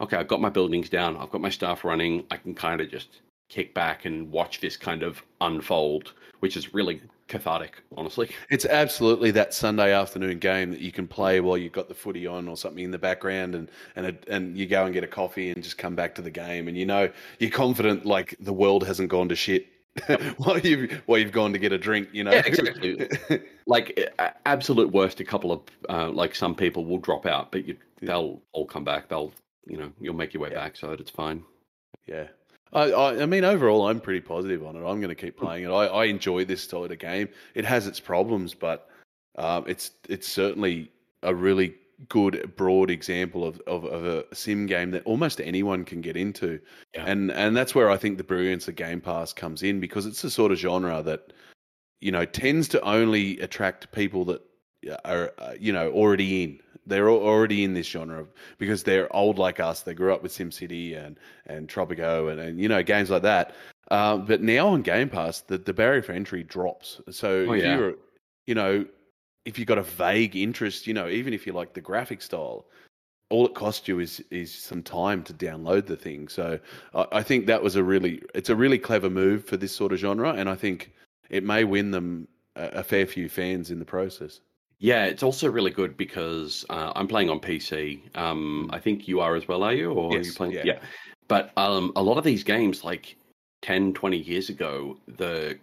okay, 0.00 0.16
I've 0.16 0.28
got 0.28 0.40
my 0.40 0.48
buildings 0.48 0.88
down, 0.88 1.16
I've 1.16 1.30
got 1.30 1.40
my 1.40 1.50
staff 1.50 1.84
running, 1.84 2.24
I 2.30 2.36
can 2.38 2.54
kind 2.54 2.80
of 2.80 2.90
just 2.90 3.20
kick 3.48 3.74
back 3.74 4.04
and 4.06 4.30
watch 4.30 4.60
this 4.60 4.76
kind 4.76 5.02
of 5.02 5.22
unfold, 5.40 6.14
which 6.40 6.56
is 6.56 6.74
really 6.74 7.00
cathartic, 7.28 7.82
honestly. 7.96 8.30
It's 8.50 8.64
absolutely 8.64 9.30
that 9.32 9.52
Sunday 9.54 9.92
afternoon 9.92 10.38
game 10.38 10.70
that 10.70 10.80
you 10.80 10.92
can 10.92 11.06
play 11.08 11.40
while 11.40 11.58
you've 11.58 11.72
got 11.72 11.88
the 11.88 11.94
footy 11.94 12.26
on 12.26 12.48
or 12.48 12.56
something 12.56 12.84
in 12.84 12.90
the 12.90 12.98
background, 12.98 13.54
and 13.54 13.70
and 13.96 14.06
a, 14.06 14.16
and 14.28 14.56
you 14.56 14.66
go 14.66 14.84
and 14.84 14.94
get 14.94 15.04
a 15.04 15.08
coffee 15.08 15.50
and 15.50 15.62
just 15.62 15.78
come 15.78 15.94
back 15.94 16.14
to 16.16 16.22
the 16.22 16.30
game, 16.30 16.68
and 16.68 16.76
you 16.76 16.86
know 16.86 17.10
you're 17.38 17.50
confident 17.50 18.06
like 18.06 18.36
the 18.40 18.52
world 18.52 18.86
hasn't 18.86 19.08
gone 19.08 19.28
to 19.28 19.36
shit 19.36 19.66
while 20.38 20.58
you 20.58 20.88
while 21.06 21.18
you've 21.18 21.32
gone 21.32 21.52
to 21.52 21.58
get 21.58 21.72
a 21.72 21.78
drink. 21.78 22.08
You 22.12 22.24
know, 22.24 22.32
Yeah, 22.32 22.42
exactly. 22.44 23.08
Like 23.68 23.98
absolute 24.44 24.92
worst, 24.92 25.18
a 25.18 25.24
couple 25.24 25.50
of 25.50 25.60
uh, 25.88 26.08
like 26.10 26.36
some 26.36 26.54
people 26.54 26.84
will 26.84 26.98
drop 26.98 27.26
out, 27.26 27.50
but 27.50 27.66
you, 27.66 27.76
they'll 28.00 28.40
all 28.52 28.64
come 28.66 28.84
back. 28.84 29.08
They'll 29.08 29.32
you 29.66 29.76
know 29.76 29.90
you'll 30.00 30.14
make 30.14 30.32
your 30.32 30.42
way 30.44 30.50
Yeah. 30.50 30.58
back, 30.62 30.76
so 30.76 30.92
it's 30.92 31.10
fine. 31.10 31.42
Yeah. 32.06 32.28
I, 32.72 32.90
I, 32.90 33.22
I 33.22 33.26
mean, 33.26 33.44
overall, 33.44 33.88
I'm 33.88 34.00
pretty 34.00 34.20
positive 34.20 34.64
on 34.64 34.76
it. 34.76 34.80
I'm 34.80 35.00
going 35.00 35.08
to 35.08 35.14
keep 35.14 35.36
playing 35.36 35.64
it. 35.64 35.70
I, 35.70 35.86
I 35.86 36.04
enjoy 36.06 36.44
this 36.44 36.62
style 36.62 36.84
of 36.84 36.98
game. 36.98 37.28
It 37.54 37.64
has 37.64 37.86
its 37.86 38.00
problems, 38.00 38.54
but 38.54 38.88
um, 39.36 39.64
it's 39.66 39.92
it's 40.08 40.28
certainly 40.28 40.90
a 41.22 41.34
really 41.34 41.74
good 42.08 42.52
broad 42.56 42.90
example 42.90 43.44
of, 43.44 43.60
of, 43.66 43.84
of, 43.86 44.04
a 44.04 44.34
sim 44.34 44.66
game 44.66 44.90
that 44.90 45.02
almost 45.04 45.40
anyone 45.40 45.82
can 45.84 46.02
get 46.02 46.16
into. 46.16 46.60
Yeah. 46.94 47.04
And 47.06 47.30
and 47.30 47.56
that's 47.56 47.74
where 47.74 47.90
I 47.90 47.96
think 47.96 48.18
the 48.18 48.24
brilliance 48.24 48.68
of 48.68 48.76
Game 48.76 49.00
Pass 49.00 49.32
comes 49.32 49.62
in 49.62 49.80
because 49.80 50.06
it's 50.06 50.22
the 50.22 50.30
sort 50.30 50.52
of 50.52 50.58
genre 50.58 51.02
that 51.02 51.32
you 52.00 52.12
know 52.12 52.24
tends 52.24 52.68
to 52.68 52.80
only 52.82 53.38
attract 53.40 53.92
people 53.92 54.24
that 54.26 54.42
are 55.04 55.32
uh, 55.38 55.54
you 55.58 55.72
know 55.72 55.90
already 55.92 56.44
in 56.44 56.60
they're 56.86 57.10
already 57.10 57.64
in 57.64 57.74
this 57.74 57.86
genre 57.86 58.26
because 58.58 58.82
they're 58.82 59.14
old 59.14 59.38
like 59.38 59.60
us. 59.60 59.82
They 59.82 59.94
grew 59.94 60.14
up 60.14 60.22
with 60.22 60.32
SimCity 60.32 60.96
and 60.96 61.18
and 61.46 61.68
Tropico 61.68 62.30
and, 62.30 62.40
and 62.40 62.60
you 62.60 62.68
know 62.68 62.82
games 62.82 63.10
like 63.10 63.22
that. 63.22 63.54
Um, 63.90 64.24
but 64.24 64.42
now 64.42 64.68
on 64.68 64.82
Game 64.82 65.08
Pass, 65.08 65.42
the, 65.42 65.58
the 65.58 65.72
barrier 65.72 66.02
for 66.02 66.12
entry 66.12 66.42
drops. 66.42 67.00
So 67.10 67.46
oh, 67.48 67.52
if 67.52 67.62
yeah. 67.62 67.78
you're, 67.78 67.94
you 68.46 68.54
know, 68.54 68.84
if 69.44 69.58
you've 69.58 69.68
got 69.68 69.78
a 69.78 69.82
vague 69.82 70.34
interest, 70.34 70.86
you 70.86 70.94
know, 70.94 71.08
even 71.08 71.32
if 71.32 71.46
you 71.46 71.52
like 71.52 71.72
the 71.72 71.80
graphic 71.80 72.20
style, 72.20 72.66
all 73.30 73.46
it 73.46 73.54
costs 73.54 73.88
you 73.88 74.00
is 74.00 74.22
is 74.30 74.52
some 74.52 74.82
time 74.82 75.22
to 75.24 75.34
download 75.34 75.86
the 75.86 75.96
thing. 75.96 76.28
So 76.28 76.58
I, 76.94 77.06
I 77.12 77.22
think 77.22 77.46
that 77.46 77.62
was 77.62 77.76
a 77.76 77.82
really 77.82 78.22
it's 78.34 78.50
a 78.50 78.56
really 78.56 78.78
clever 78.78 79.10
move 79.10 79.44
for 79.44 79.56
this 79.56 79.72
sort 79.72 79.92
of 79.92 79.98
genre, 79.98 80.32
and 80.32 80.48
I 80.48 80.54
think 80.54 80.92
it 81.30 81.44
may 81.44 81.64
win 81.64 81.90
them 81.90 82.28
a, 82.54 82.66
a 82.66 82.82
fair 82.82 83.06
few 83.06 83.28
fans 83.28 83.70
in 83.70 83.78
the 83.78 83.84
process. 83.84 84.40
Yeah, 84.78 85.04
it's 85.04 85.22
also 85.22 85.50
really 85.50 85.70
good 85.70 85.96
because 85.96 86.64
uh, 86.68 86.92
I'm 86.94 87.08
playing 87.08 87.30
on 87.30 87.40
PC. 87.40 88.14
Um, 88.16 88.70
I 88.72 88.78
think 88.78 89.08
you 89.08 89.20
are 89.20 89.34
as 89.34 89.48
well, 89.48 89.62
are 89.62 89.72
you? 89.72 89.92
Or 89.92 90.12
yes, 90.12 90.20
are 90.20 90.28
you 90.28 90.34
playing? 90.34 90.52
Yeah. 90.52 90.62
yeah. 90.64 90.78
But 91.28 91.50
um, 91.56 91.92
a 91.96 92.02
lot 92.02 92.18
of 92.18 92.24
these 92.24 92.44
games, 92.44 92.84
like 92.84 93.16
10, 93.62 93.94
20 93.94 94.16
years 94.18 94.48
ago, 94.48 94.98
the 95.16 95.58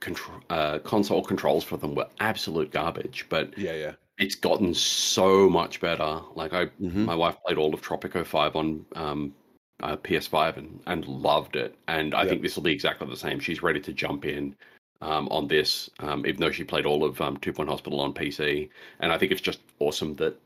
uh, 0.50 0.80
console 0.80 1.24
controls 1.24 1.64
for 1.64 1.78
them 1.78 1.96
were 1.96 2.08
absolute 2.20 2.72
garbage. 2.72 3.26
But 3.30 3.58
yeah, 3.58 3.74
yeah, 3.74 3.92
it's 4.18 4.36
gotten 4.36 4.74
so 4.74 5.50
much 5.50 5.80
better. 5.80 6.20
Like 6.36 6.54
I, 6.54 6.66
mm-hmm. 6.66 7.06
my 7.06 7.16
wife 7.16 7.38
played 7.46 7.58
all 7.58 7.74
of 7.74 7.82
Tropico 7.82 8.26
Five 8.26 8.56
on 8.56 8.86
um, 8.96 9.34
uh, 9.82 9.96
PS5 9.98 10.58
and 10.58 10.82
and 10.88 11.08
loved 11.08 11.56
it. 11.56 11.76
And 11.88 12.16
I 12.16 12.22
yep. 12.22 12.30
think 12.30 12.42
this 12.42 12.56
will 12.56 12.64
be 12.64 12.74
exactly 12.74 13.08
the 13.08 13.16
same. 13.16 13.40
She's 13.40 13.62
ready 13.62 13.80
to 13.82 13.94
jump 13.94 14.26
in 14.26 14.56
um, 15.04 15.28
on 15.30 15.48
this, 15.48 15.90
um, 16.00 16.26
even 16.26 16.40
though 16.40 16.52
she 16.52 16.64
played 16.64 16.86
all 16.86 17.04
of 17.04 17.20
um, 17.20 17.38
Two 17.38 17.54
Point 17.54 17.70
Hospital 17.70 18.00
on 18.00 18.14
PC. 18.14 18.70
And 19.00 19.12
I 19.12 19.18
think 19.18 19.32
it's 19.32 19.42
just 19.42 19.60
awesome 19.80 20.16
that 20.16 20.40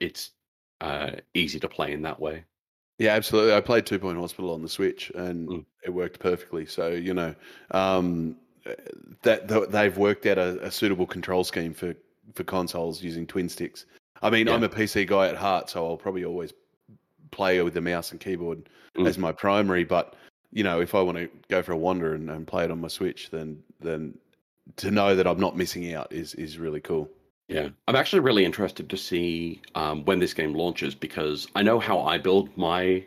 it's 0.00 0.30
uh, 0.80 1.12
easy 1.34 1.58
to 1.60 1.68
play 1.68 1.92
in 1.92 2.02
that 2.02 2.20
way. 2.20 2.44
Yeah, 2.98 3.14
absolutely. 3.14 3.54
I 3.54 3.60
played 3.60 3.86
Two 3.86 3.98
Point 3.98 4.18
Hospital 4.18 4.52
on 4.52 4.62
the 4.62 4.68
Switch, 4.68 5.10
and 5.14 5.48
mm. 5.48 5.64
it 5.84 5.90
worked 5.90 6.20
perfectly. 6.20 6.66
So 6.66 6.88
you 6.88 7.14
know 7.14 7.34
um, 7.70 8.36
that 9.22 9.48
they've 9.70 9.96
worked 9.96 10.26
out 10.26 10.38
a, 10.38 10.66
a, 10.66 10.70
suitable 10.70 11.06
control 11.06 11.42
scheme 11.42 11.72
for 11.72 11.94
for 12.34 12.44
consoles 12.44 13.02
using 13.02 13.26
twin 13.26 13.48
sticks. 13.48 13.86
I 14.20 14.30
mean, 14.30 14.46
yeah. 14.46 14.54
I'm 14.54 14.62
a 14.62 14.68
PC 14.68 15.06
guy 15.06 15.28
at 15.28 15.36
heart, 15.36 15.70
so 15.70 15.84
I'll 15.86 15.96
probably 15.96 16.24
always 16.24 16.52
play 17.30 17.60
with 17.62 17.74
the 17.74 17.80
mouse 17.80 18.12
and 18.12 18.20
keyboard 18.20 18.68
mm. 18.96 19.08
as 19.08 19.16
my 19.16 19.32
primary. 19.32 19.84
But 19.84 20.14
you 20.52 20.62
know, 20.62 20.80
if 20.80 20.94
I 20.94 21.00
want 21.00 21.18
to 21.18 21.28
go 21.48 21.62
for 21.62 21.72
a 21.72 21.76
wander 21.76 22.14
and, 22.14 22.30
and 22.30 22.46
play 22.46 22.64
it 22.64 22.70
on 22.70 22.80
my 22.80 22.88
Switch, 22.88 23.30
then 23.30 23.62
then 23.80 24.16
to 24.76 24.90
know 24.90 25.16
that 25.16 25.26
I'm 25.26 25.40
not 25.40 25.56
missing 25.56 25.92
out 25.94 26.12
is 26.12 26.34
is 26.34 26.58
really 26.58 26.80
cool. 26.80 27.08
Yeah, 27.48 27.68
I'm 27.88 27.96
actually 27.96 28.20
really 28.20 28.44
interested 28.44 28.88
to 28.88 28.96
see 28.96 29.60
um, 29.74 30.04
when 30.04 30.20
this 30.20 30.32
game 30.32 30.54
launches 30.54 30.94
because 30.94 31.48
I 31.54 31.62
know 31.62 31.78
how 31.78 32.00
I 32.00 32.18
build 32.18 32.56
my 32.56 33.04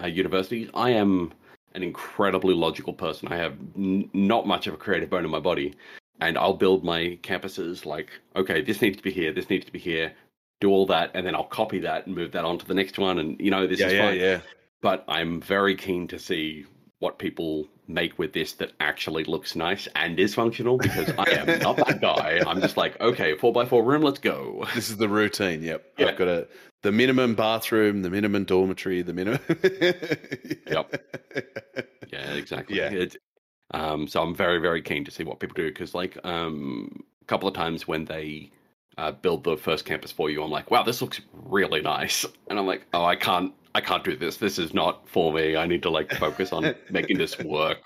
uh, 0.00 0.06
universities. 0.06 0.70
I 0.74 0.90
am 0.90 1.32
an 1.74 1.82
incredibly 1.82 2.54
logical 2.54 2.92
person. 2.92 3.28
I 3.28 3.36
have 3.36 3.56
n- 3.76 4.08
not 4.12 4.46
much 4.46 4.66
of 4.66 4.74
a 4.74 4.76
creative 4.76 5.10
bone 5.10 5.24
in 5.24 5.30
my 5.30 5.40
body, 5.40 5.74
and 6.20 6.38
I'll 6.38 6.54
build 6.54 6.84
my 6.84 7.18
campuses 7.22 7.84
like, 7.84 8.10
okay, 8.36 8.62
this 8.62 8.80
needs 8.80 8.96
to 8.96 9.02
be 9.02 9.10
here, 9.10 9.32
this 9.32 9.50
needs 9.50 9.64
to 9.66 9.72
be 9.72 9.78
here, 9.78 10.12
do 10.60 10.70
all 10.70 10.86
that, 10.86 11.10
and 11.14 11.26
then 11.26 11.34
I'll 11.34 11.44
copy 11.44 11.78
that 11.80 12.06
and 12.06 12.14
move 12.14 12.32
that 12.32 12.44
on 12.44 12.58
to 12.58 12.66
the 12.66 12.74
next 12.74 12.98
one, 12.98 13.18
and 13.18 13.38
you 13.40 13.50
know, 13.50 13.66
this 13.66 13.80
yeah, 13.80 13.86
is 13.86 13.92
yeah, 13.92 14.06
fine. 14.06 14.20
Yeah. 14.20 14.40
But 14.80 15.04
I'm 15.06 15.40
very 15.40 15.76
keen 15.76 16.08
to 16.08 16.18
see 16.18 16.66
what 17.02 17.18
people 17.18 17.66
make 17.88 18.16
with 18.16 18.32
this 18.32 18.52
that 18.54 18.72
actually 18.78 19.24
looks 19.24 19.56
nice 19.56 19.88
and 19.96 20.20
is 20.20 20.34
functional 20.34 20.78
because 20.78 21.10
I 21.18 21.30
am 21.30 21.58
not 21.58 21.76
that 21.76 22.00
guy. 22.00 22.40
I'm 22.46 22.60
just 22.60 22.76
like, 22.76 22.98
okay, 23.00 23.36
four 23.36 23.52
by 23.52 23.64
four 23.64 23.82
room, 23.82 24.02
let's 24.02 24.20
go. 24.20 24.64
This 24.76 24.88
is 24.88 24.98
the 24.98 25.08
routine. 25.08 25.62
Yep. 25.64 25.84
yep. 25.98 26.08
I've 26.08 26.16
got 26.16 26.28
a 26.28 26.48
the 26.82 26.92
minimum 26.92 27.34
bathroom, 27.34 28.02
the 28.02 28.10
minimum 28.10 28.44
dormitory, 28.44 29.02
the 29.02 29.12
minimum. 29.12 29.40
yep. 30.66 31.04
Yeah, 32.12 32.34
exactly. 32.34 32.76
Yeah. 32.76 32.90
It, 32.90 33.16
um, 33.72 34.06
so 34.06 34.22
I'm 34.22 34.34
very, 34.34 34.58
very 34.58 34.80
keen 34.80 35.04
to 35.04 35.10
see 35.10 35.24
what 35.24 35.40
people 35.40 35.54
do 35.54 35.68
because, 35.68 35.94
like, 35.94 36.16
um, 36.24 37.04
a 37.20 37.24
couple 37.24 37.48
of 37.48 37.54
times 37.54 37.88
when 37.88 38.04
they 38.04 38.52
uh, 38.96 39.10
build 39.10 39.42
the 39.42 39.56
first 39.56 39.84
campus 39.84 40.12
for 40.12 40.30
you, 40.30 40.42
I'm 40.42 40.50
like, 40.50 40.70
wow, 40.70 40.84
this 40.84 41.02
looks 41.02 41.20
really 41.32 41.80
nice, 41.80 42.24
and 42.48 42.58
I'm 42.58 42.66
like, 42.66 42.86
oh, 42.92 43.04
I 43.04 43.16
can't 43.16 43.52
I 43.74 43.80
can't 43.80 44.04
do 44.04 44.16
this. 44.16 44.36
This 44.36 44.58
is 44.58 44.74
not 44.74 45.08
for 45.08 45.32
me. 45.32 45.56
I 45.56 45.66
need 45.66 45.82
to 45.82 45.90
like 45.90 46.12
focus 46.14 46.52
on 46.52 46.74
making 46.90 47.18
this 47.18 47.38
work. 47.38 47.78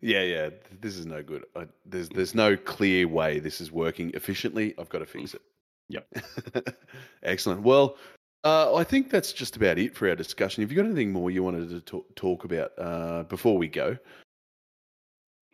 Yeah, 0.00 0.22
yeah. 0.22 0.50
This 0.80 0.96
is 0.96 1.06
no 1.06 1.22
good. 1.22 1.44
I, 1.56 1.66
there's 1.86 2.08
there's 2.10 2.34
no 2.34 2.56
clear 2.56 3.08
way 3.08 3.38
this 3.40 3.60
is 3.60 3.72
working 3.72 4.10
efficiently. 4.14 4.74
I've 4.78 4.88
got 4.88 4.98
to 4.98 5.06
fix 5.06 5.34
it. 5.34 5.42
Yep. 5.88 6.06
Excellent. 7.22 7.62
Well, 7.62 7.96
uh, 8.44 8.74
I 8.74 8.84
think 8.84 9.10
that's 9.10 9.32
just 9.32 9.56
about 9.56 9.78
it 9.78 9.96
for 9.96 10.08
our 10.08 10.14
discussion. 10.14 10.62
Have 10.62 10.70
you 10.70 10.76
got 10.76 10.86
anything 10.86 11.12
more 11.12 11.30
you 11.30 11.42
wanted 11.42 11.70
to 11.70 11.80
talk, 11.80 12.14
talk 12.14 12.44
about 12.44 12.72
uh, 12.78 13.22
before 13.24 13.56
we 13.56 13.68
go? 13.68 13.96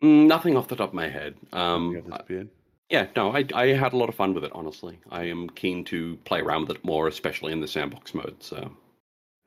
Mm, 0.03 0.27
nothing 0.27 0.57
off 0.57 0.67
the 0.67 0.75
top 0.75 0.89
of 0.89 0.95
my 0.95 1.07
head. 1.07 1.35
Um, 1.53 2.03
I, 2.11 2.45
yeah, 2.89 3.07
no, 3.15 3.31
I, 3.31 3.45
I 3.53 3.67
had 3.67 3.93
a 3.93 3.97
lot 3.97 4.09
of 4.09 4.15
fun 4.15 4.33
with 4.33 4.43
it. 4.43 4.51
Honestly, 4.53 4.99
I 5.09 5.23
am 5.23 5.49
keen 5.51 5.85
to 5.85 6.17
play 6.25 6.41
around 6.41 6.67
with 6.67 6.77
it 6.77 6.85
more, 6.85 7.07
especially 7.07 7.53
in 7.53 7.61
the 7.61 7.67
sandbox 7.67 8.13
mode. 8.13 8.35
So 8.39 8.69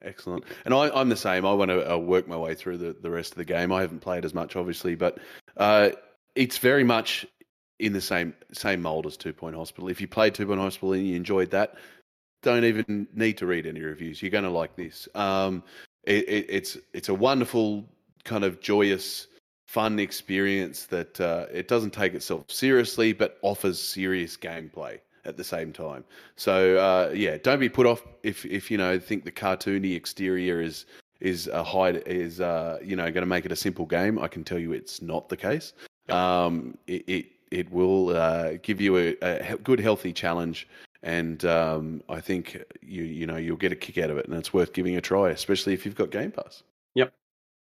Excellent. 0.05 0.45
And 0.65 0.75
I, 0.75 1.01
am 1.01 1.09
the 1.09 1.17
same. 1.17 1.47
I 1.47 1.53
want 1.53 1.71
to 1.71 1.95
uh, 1.95 1.97
work 1.97 2.29
my 2.29 2.37
way 2.37 2.55
through 2.55 2.79
the, 2.79 2.95
the 3.01 3.11
rest 3.11 3.33
of 3.33 3.39
the 3.39 3.45
game. 3.45 3.73
I 3.73 3.81
haven't 3.81 4.01
played 4.01 4.25
as 4.25 4.35
much, 4.35 4.55
obviously, 4.55 4.95
but 4.95 5.19
uh, 5.57 5.91
it's 6.35 6.59
very 6.59 6.85
much 6.85 7.27
in 7.79 7.93
the 7.93 8.01
same 8.01 8.35
same 8.53 8.83
mold 8.83 9.07
as 9.07 9.17
Two 9.17 9.33
Point 9.33 9.57
Hospital. 9.57 9.89
If 9.89 10.01
you 10.01 10.09
played 10.09 10.35
Two 10.35 10.47
Point 10.47 10.61
Hospital 10.61 10.93
and 10.93 11.07
you 11.07 11.17
enjoyed 11.17 11.51
that, 11.51 11.75
don't 12.43 12.65
even 12.65 13.09
need 13.15 13.39
to 13.39 13.47
read 13.47 13.67
any 13.67 13.81
reviews. 13.81 14.23
You're 14.23 14.31
going 14.31 14.45
to 14.45 14.51
like 14.51 14.77
this. 14.77 15.09
Um, 15.15 15.65
it, 16.05 16.29
it, 16.29 16.47
it's 16.49 16.79
it's 16.93 17.09
a 17.09 17.15
wonderful 17.15 17.85
kind 18.25 18.45
of 18.45 18.61
joyous, 18.61 19.27
fun 19.67 19.99
experience 19.99 20.85
that 20.87 21.21
uh, 21.21 21.47
it 21.53 21.67
doesn't 21.67 21.93
take 21.93 22.15
itself 22.15 22.45
seriously, 22.49 23.13
but 23.15 23.39
offers 23.43 23.81
serious 23.81 24.37
gameplay 24.37 25.01
at 25.25 25.37
the 25.37 25.45
same 25.45 25.73
time. 25.73 26.05
So 26.37 26.77
uh, 26.77 27.13
yeah, 27.15 27.39
don't 27.43 27.61
be 27.61 27.69
put 27.69 27.87
off 27.87 28.03
if 28.23 28.45
if 28.47 28.71
you 28.71 28.79
know 28.79 28.99
think 28.99 29.25
the 29.25 29.33
cartoony 29.33 29.97
exterior 29.97 30.61
is 30.61 30.87
is 31.21 31.47
a 31.49 31.63
hide 31.63 32.03
is 32.07 32.41
uh, 32.41 32.79
you 32.83 32.97
know 32.97 33.05
going 33.05 33.23
to 33.23 33.27
make 33.27 33.45
it 33.45 33.53
a 33.53 33.57
simple 33.57 33.87
game. 33.87 34.19
I 34.19 34.29
can 34.29 34.45
tell 34.45 34.59
you 34.59 34.73
it's 34.73 35.03
not 35.03 35.29
the 35.29 35.37
case. 35.37 35.73
Um, 36.09 36.77
it, 36.87 37.05
it, 37.07 37.27
it 37.51 37.73
will 37.73 38.11
uh, 38.11 38.55
give 38.63 38.81
you 38.81 38.97
a, 38.99 39.17
a, 39.23 39.57
good 39.57 39.81
healthy 39.81 40.13
challenge, 40.13 40.69
and 41.03 41.43
um, 41.47 42.03
I 42.09 42.21
think 42.21 42.63
you 42.83 43.05
you 43.05 43.27
know 43.27 43.37
you'll 43.37 43.57
get 43.57 43.73
a 43.73 43.77
kick 43.77 43.99
out 43.99 44.11
of 44.11 44.19
it, 44.19 44.27
and 44.27 44.37
it's 44.37 44.53
worth 44.53 44.73
giving 44.73 44.97
a 44.97 45.01
try, 45.01 45.31
especially 45.31 45.73
if 45.73 45.87
you've 45.87 45.95
got 45.95 46.11
Game 46.11 46.31
Pass. 46.31 46.63
Yep. 46.95 47.13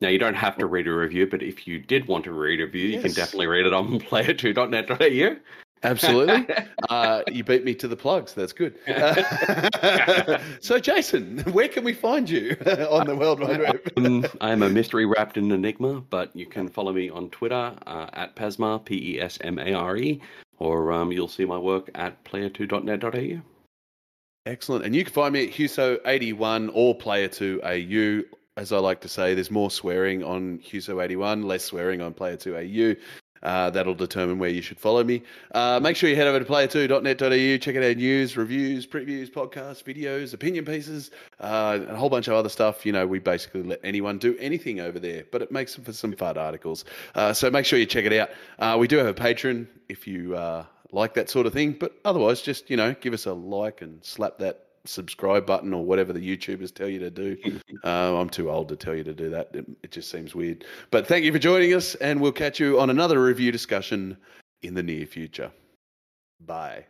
Now 0.01 0.09
you 0.09 0.19
don't 0.19 0.35
have 0.35 0.57
to 0.59 0.67
read 0.67 0.87
a 0.87 0.93
review, 0.93 1.27
but 1.27 1.43
if 1.43 1.67
you 1.67 1.81
did 1.81 2.07
want 2.07 2.25
to 2.25 2.33
read 2.33 2.61
a 2.61 2.67
review, 2.67 2.89
yes. 2.89 2.97
you 2.97 3.03
can 3.03 3.13
definitely 3.13 3.47
read 3.47 3.67
it 3.67 3.73
on 3.73 3.99
player2.net.au. 4.01 5.37
Absolutely. 5.83 6.47
Uh, 6.89 7.23
you 7.31 7.45
beat 7.45 7.65
me 7.65 7.75
to 7.75 7.87
the 7.87 7.97
plugs. 7.97 8.33
That's 8.33 8.53
good. 8.53 8.75
Uh, 8.89 10.39
so, 10.61 10.79
Jason, 10.79 11.41
where 11.41 11.69
can 11.69 11.85
we 11.85 11.93
find 11.93 12.31
you 12.31 12.57
on 12.91 13.07
the 13.07 13.15
World 13.15 13.41
Wide 13.41 13.61
Web? 13.61 13.93
um, 13.99 14.25
I 14.41 14.53
am 14.53 14.63
a 14.63 14.71
mystery 14.71 15.05
wrapped 15.05 15.37
in 15.37 15.53
enigma, 15.53 16.01
but 16.01 16.35
you 16.35 16.47
can 16.47 16.69
follow 16.69 16.95
me 16.95 17.11
on 17.11 17.29
Twitter 17.29 17.75
uh, 17.87 18.07
at 18.15 18.35
Pesmare, 18.37 18.83
P 18.83 19.17
E 19.17 19.21
S 19.21 19.39
M 19.43 19.59
A 19.59 19.75
R 19.75 19.99
E, 19.99 20.23
or 20.59 20.93
um, 20.93 21.13
you'll 21.13 21.29
see 21.29 21.45
my 21.45 21.59
work 21.59 21.91
at 21.95 22.25
player2.net.au. 22.25 23.43
Excellent. 24.47 24.87
And 24.87 24.97
you 24.97 25.05
can 25.05 25.13
find 25.13 25.35
me 25.35 25.49
at 25.49 25.53
Huso81 25.53 26.71
or 26.73 26.97
Player2AU. 26.97 28.25
As 28.57 28.73
I 28.73 28.79
like 28.79 29.03
to 29.03 29.09
say, 29.09 29.35
there's 29.35 29.51
more 29.51 29.71
swearing 29.71 30.25
on 30.25 30.59
Huso81, 30.61 31.45
less 31.45 31.65
swearing 31.65 32.01
on 32.01 32.15
Player2AU. 32.15 32.97
Uh, 33.43 33.71
that'll 33.71 33.95
determine 33.95 34.39
where 34.39 34.51
you 34.51 34.63
should 34.63 34.79
follow 34.79 35.03
me. 35.03 35.23
Uh, 35.53 35.81
make 35.83 35.97
sure 35.97 36.09
you 36.09 36.17
head 36.17 36.27
over 36.27 36.39
to 36.39 36.45
player2.net.au, 36.45 37.59
check 37.59 37.77
out 37.77 37.83
our 37.83 37.95
news, 37.95 38.37
reviews, 38.37 38.87
previews, 38.87 39.31
podcasts, 39.31 39.83
videos, 39.83 40.35
opinion 40.35 40.65
pieces, 40.65 41.11
uh, 41.41 41.79
and 41.81 41.91
a 41.91 41.97
whole 41.97 42.11
bunch 42.11 42.29
of 42.29 42.35
other 42.35 42.49
stuff. 42.49 42.85
You 42.85 42.93
know, 42.93 43.07
we 43.07 43.19
basically 43.19 43.63
let 43.63 43.81
anyone 43.85 44.19
do 44.19 44.37
anything 44.39 44.81
over 44.81 44.99
there, 44.99 45.25
but 45.31 45.43
it 45.43 45.51
makes 45.53 45.75
for 45.75 45.93
some 45.93 46.13
fun 46.13 46.37
articles. 46.37 46.85
Uh, 47.15 47.33
so 47.33 47.51
make 47.51 47.65
sure 47.65 47.79
you 47.79 47.87
check 47.87 48.05
it 48.05 48.13
out. 48.13 48.31
Uh, 48.59 48.77
we 48.79 48.89
do 48.89 48.99
have 48.99 49.07
a 49.07 49.15
Patreon 49.15 49.67
if 49.89 50.07
you 50.07 50.37
uh, 50.37 50.65
like 50.93 51.15
that 51.15 51.31
sort 51.31 51.47
of 51.47 51.53
thing, 51.53 51.73
but 51.73 51.93
otherwise, 52.05 52.43
just, 52.43 52.71
you 52.71 52.77
know, 52.77 52.95
give 53.01 53.13
us 53.15 53.27
a 53.27 53.33
like 53.33 53.83
and 53.83 54.05
slap 54.05 54.39
that 54.39 54.68
subscribe 54.89 55.47
button 55.47 55.73
or 55.75 55.85
whatever 55.85 56.13
the 56.13 56.37
YouTubers 56.37 56.75
tell 56.75 56.89
you 56.89 56.99
to 56.99 57.11
do. 57.11 57.37
uh, 57.85 58.19
I'm 58.19 58.31
too 58.31 58.51
old 58.51 58.69
to 58.69 58.77
tell 58.77 58.95
you 58.95 59.05
to 59.05 59.15
do 59.15 59.31
that. 59.31 59.51
It, 59.55 59.67
it 59.83 59.91
just 59.91 60.11
seems 60.11 60.35
weird. 60.35 60.65
But 60.91 61.07
thank 61.07 61.25
you 61.25 61.33
for 61.33 61.39
joining 61.39 61.75
us, 61.75 61.95
and 61.97 62.21
we'll 62.21 62.33
catch 62.33 62.59
you 62.59 62.81
on 62.81 62.91
another 62.91 63.23
review 63.23 63.53
discussion 63.53 64.17
in 64.63 64.75
the 64.75 64.83
near 64.83 65.07
future. 65.07 65.51
Bye. 66.41 66.87